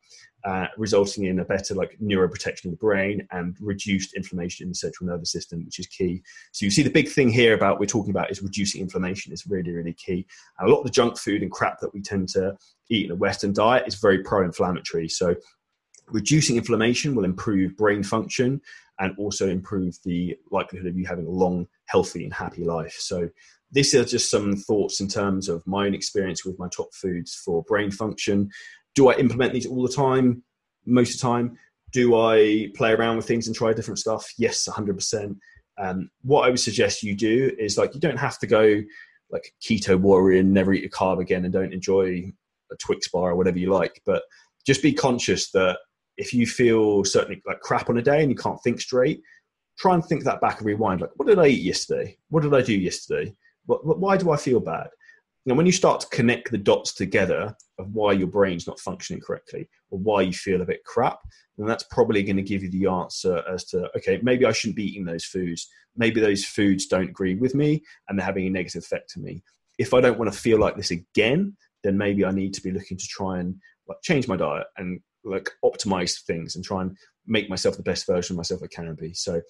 uh, 0.46 0.68
resulting 0.78 1.26
in 1.26 1.40
a 1.40 1.46
better 1.46 1.74
like 1.74 1.98
neuroprotection 2.02 2.66
of 2.66 2.72
the 2.72 2.78
brain 2.78 3.28
and 3.32 3.56
reduced 3.60 4.14
inflammation 4.16 4.66
in 4.66 4.70
the 4.70 4.76
central 4.76 5.10
nervous 5.10 5.32
system, 5.32 5.64
which 5.66 5.80
is 5.80 5.88
key. 5.88 6.22
So 6.52 6.66
you 6.66 6.72
see 6.72 6.84
the 6.84 6.90
big 6.90 7.10
thing 7.10 7.30
here 7.30 7.54
about 7.54 7.80
we're 7.80 7.86
talking 7.86 8.12
about 8.12 8.32
is 8.32 8.42
reducing 8.42 8.82
inflammation 8.82 9.34
is 9.34 9.48
really, 9.48 9.72
really 9.72 9.94
key. 9.94 10.26
And 10.58 10.70
a 10.70 10.72
lot 10.72 10.80
of 10.80 10.86
the 10.86 10.92
junk 10.92 11.18
food 11.18 11.42
and 11.42 11.52
crap 11.52 11.80
that 11.80 11.94
we 11.94 12.02
tend 12.02 12.30
to 12.30 12.56
eat 12.90 13.06
in 13.06 13.12
a 13.12 13.16
Western 13.16 13.54
diet 13.54 13.88
is 13.88 13.96
very 13.96 14.24
pro-inflammatory. 14.24 15.10
So 15.10 15.36
reducing 16.12 16.58
inflammation 16.58 17.16
will 17.16 17.26
improve 17.26 17.78
brain 17.78 18.04
function 18.04 18.62
and 19.00 19.14
also 19.18 19.48
improve 19.48 19.98
the 20.04 20.38
likelihood 20.52 20.88
of 20.88 20.98
you 20.98 21.06
having 21.06 21.26
a 21.26 21.32
long, 21.32 21.68
healthy, 21.86 22.24
and 22.24 22.34
happy 22.34 22.64
life. 22.64 22.96
So 23.00 23.30
these 23.72 23.94
are 23.96 24.04
just 24.04 24.30
some 24.30 24.56
thoughts 24.56 25.00
in 25.00 25.08
terms 25.08 25.48
of 25.48 25.66
my 25.66 25.86
own 25.86 25.94
experience 25.94 26.44
with 26.44 26.60
my 26.60 26.68
top 26.70 26.94
foods 26.94 27.36
for 27.36 27.64
brain 27.64 27.92
function. 27.92 28.50
Do 28.96 29.10
I 29.10 29.16
implement 29.16 29.54
these 29.54 29.68
all 29.68 29.84
the 29.84 29.94
time? 29.94 30.44
Most 30.86 31.16
of 31.16 31.22
the 31.22 31.28
time. 31.28 31.58
Do 31.92 32.16
I 32.16 32.70
play 32.76 32.92
around 32.92 33.18
with 33.18 33.28
things 33.28 33.48
and 33.48 33.56
try 33.56 33.74
different 33.74 34.00
stuff? 34.00 34.32
Yes, 34.38 34.68
100%. 34.68 35.38
Um, 35.78 36.10
what 36.22 36.46
I 36.46 36.50
would 36.50 36.60
suggest 36.60 37.04
you 37.04 37.16
do 37.16 37.52
is 37.58 37.78
like 37.78 37.94
you 37.94 38.02
don't 38.02 38.18
have 38.18 38.38
to 38.40 38.48
go 38.48 38.82
like 39.32 39.54
keto 39.62 40.00
warrior 40.00 40.40
and 40.40 40.54
never 40.54 40.74
eat 40.74 40.86
a 40.86 40.90
carb 40.90 41.20
again 41.22 41.46
and 41.46 41.54
don't 41.54 41.74
enjoy 41.74 42.32
a 42.72 42.76
Twix 42.76 43.08
bar 43.08 43.32
or 43.32 43.36
whatever 43.36 43.60
you 43.60 43.72
like, 43.72 44.02
but 44.06 44.24
just 44.66 44.84
be 44.84 44.94
conscious 44.94 45.52
that 45.52 45.78
if 46.20 46.34
you 46.34 46.46
feel 46.46 47.04
certainly 47.06 47.42
like 47.48 47.62
crap 47.62 47.90
on 47.90 47.98
a 47.98 48.02
day 48.02 48.22
and 48.22 48.30
you 48.30 48.36
can't 48.36 48.62
think 48.62 48.80
straight, 48.80 49.22
try 49.78 49.94
and 49.94 50.06
think 50.06 50.24
that 50.26 50.42
back 50.42 50.58
and 50.58 50.68
rewind. 50.68 51.02
Like, 51.02 51.12
what 51.16 51.28
did 51.28 51.40
I 51.40 51.48
eat 51.48 51.62
yesterday? 51.62 52.18
What 52.30 52.44
did 52.44 52.54
I 52.54 52.62
do 52.62 52.74
yesterday? 52.74 53.34
Why 53.66 54.18
do 54.18 54.32
I 54.32 54.38
feel 54.38 54.60
bad? 54.60 54.90
And 55.46 55.56
when 55.56 55.66
you 55.66 55.72
start 55.72 56.02
to 56.02 56.08
connect 56.08 56.52
the 56.52 56.58
dots 56.58 56.94
together 56.94 57.56
of 57.80 57.94
why 57.94 58.12
your 58.12 58.28
brain's 58.28 58.68
not 58.68 58.80
functioning 58.80 59.22
correctly 59.22 59.70
or 59.90 59.98
why 59.98 60.22
you 60.22 60.34
feel 60.34 60.62
a 60.62 60.66
bit 60.66 60.84
crap, 60.84 61.20
then 61.58 61.66
that's 61.66 61.86
probably 61.90 62.22
going 62.24 62.36
to 62.36 62.44
give 62.44 62.62
you 62.62 62.70
the 62.70 62.88
answer 62.88 63.42
as 63.52 63.64
to, 63.66 63.90
okay, 63.96 64.20
maybe 64.22 64.46
I 64.46 64.52
shouldn't 64.52 64.76
be 64.76 64.86
eating 64.86 65.06
those 65.06 65.24
foods. 65.24 65.70
Maybe 65.96 66.20
those 66.20 66.44
foods 66.44 66.88
don't 66.88 67.10
agree 67.10 67.36
with 67.36 67.56
me 67.56 67.82
and 68.08 68.20
they're 68.20 68.26
having 68.26 68.48
a 68.48 68.50
negative 68.50 68.84
effect 68.84 69.14
on 69.16 69.24
me. 69.24 69.42
If 69.78 69.94
I 69.94 70.02
don't 70.02 70.20
want 70.20 70.32
to 70.32 70.38
feel 70.38 70.60
like 70.60 70.76
this 70.76 70.92
again, 70.92 71.56
then 71.84 71.98
maybe 71.98 72.26
I 72.26 72.32
need 72.32 72.54
to 72.56 72.62
be 72.62 72.72
looking 72.72 72.98
to 72.98 73.08
try 73.08 73.40
and 73.40 73.56
like 73.88 74.02
change 74.04 74.28
my 74.28 74.36
diet 74.36 74.68
and 74.78 75.00
like 75.24 75.50
optimize 75.64 76.22
things 76.26 76.56
and 76.56 76.64
try 76.64 76.82
and 76.82 76.98
make 77.28 77.50
myself 77.50 77.78
the 77.78 77.84
best 77.84 78.08
version 78.08 78.34
of 78.34 78.38
myself 78.38 78.62
I 78.64 78.68
can 78.68 78.96
be. 78.96 79.14
So 79.14 79.42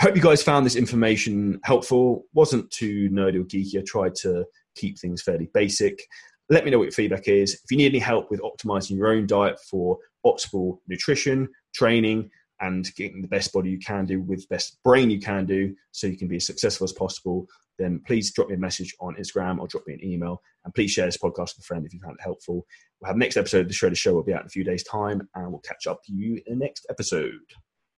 I 0.00 0.02
hope 0.02 0.16
you 0.16 0.22
guys 0.22 0.42
found 0.42 0.66
this 0.66 0.76
information 0.76 1.60
helpful. 1.64 2.24
Wasn't 2.34 2.70
too 2.70 3.08
nerdy 3.10 3.36
or 3.36 3.44
geeky. 3.44 3.78
I 3.78 3.84
tried 3.86 4.14
to 4.16 4.44
keep 4.76 4.98
things 4.98 5.22
fairly 5.22 5.48
basic. 5.54 6.02
Let 6.50 6.64
me 6.64 6.70
know 6.70 6.78
what 6.78 6.84
your 6.84 6.92
feedback 6.92 7.28
is. 7.28 7.54
If 7.54 7.70
you 7.70 7.76
need 7.76 7.92
any 7.92 7.98
help 7.98 8.30
with 8.30 8.40
optimizing 8.40 8.96
your 8.96 9.08
own 9.08 9.26
diet 9.26 9.58
for 9.70 9.98
optimal 10.24 10.78
nutrition, 10.88 11.48
training, 11.74 12.30
and 12.60 12.92
getting 12.96 13.22
the 13.22 13.28
best 13.28 13.52
body 13.52 13.70
you 13.70 13.78
can 13.78 14.04
do 14.04 14.20
with 14.20 14.48
best 14.48 14.78
brain 14.82 15.10
you 15.10 15.20
can 15.20 15.46
do 15.46 15.74
so 15.92 16.06
you 16.06 16.16
can 16.16 16.28
be 16.28 16.36
as 16.36 16.46
successful 16.46 16.84
as 16.84 16.92
possible, 16.92 17.46
then 17.78 18.00
please 18.06 18.32
drop 18.32 18.48
me 18.48 18.54
a 18.54 18.58
message 18.58 18.94
on 19.00 19.16
Instagram 19.16 19.58
or 19.58 19.68
drop 19.68 19.84
me 19.86 19.94
an 19.94 20.04
email. 20.04 20.42
And 20.64 20.74
please 20.74 20.90
share 20.90 21.06
this 21.06 21.16
podcast 21.16 21.56
with 21.56 21.60
a 21.60 21.62
friend 21.62 21.86
if 21.86 21.94
you 21.94 22.00
found 22.00 22.16
it 22.18 22.22
helpful. 22.22 22.66
We'll 23.00 23.08
have 23.08 23.16
next 23.16 23.36
episode 23.36 23.62
of 23.62 23.68
the 23.68 23.74
Shredder 23.74 23.96
Show 23.96 24.14
will 24.14 24.24
be 24.24 24.34
out 24.34 24.40
in 24.40 24.46
a 24.46 24.50
few 24.50 24.64
days' 24.64 24.84
time, 24.84 25.28
and 25.34 25.50
we'll 25.50 25.60
catch 25.60 25.86
up 25.86 26.02
to 26.04 26.12
you 26.12 26.40
in 26.46 26.58
the 26.58 26.64
next 26.64 26.86
episode. 26.90 27.32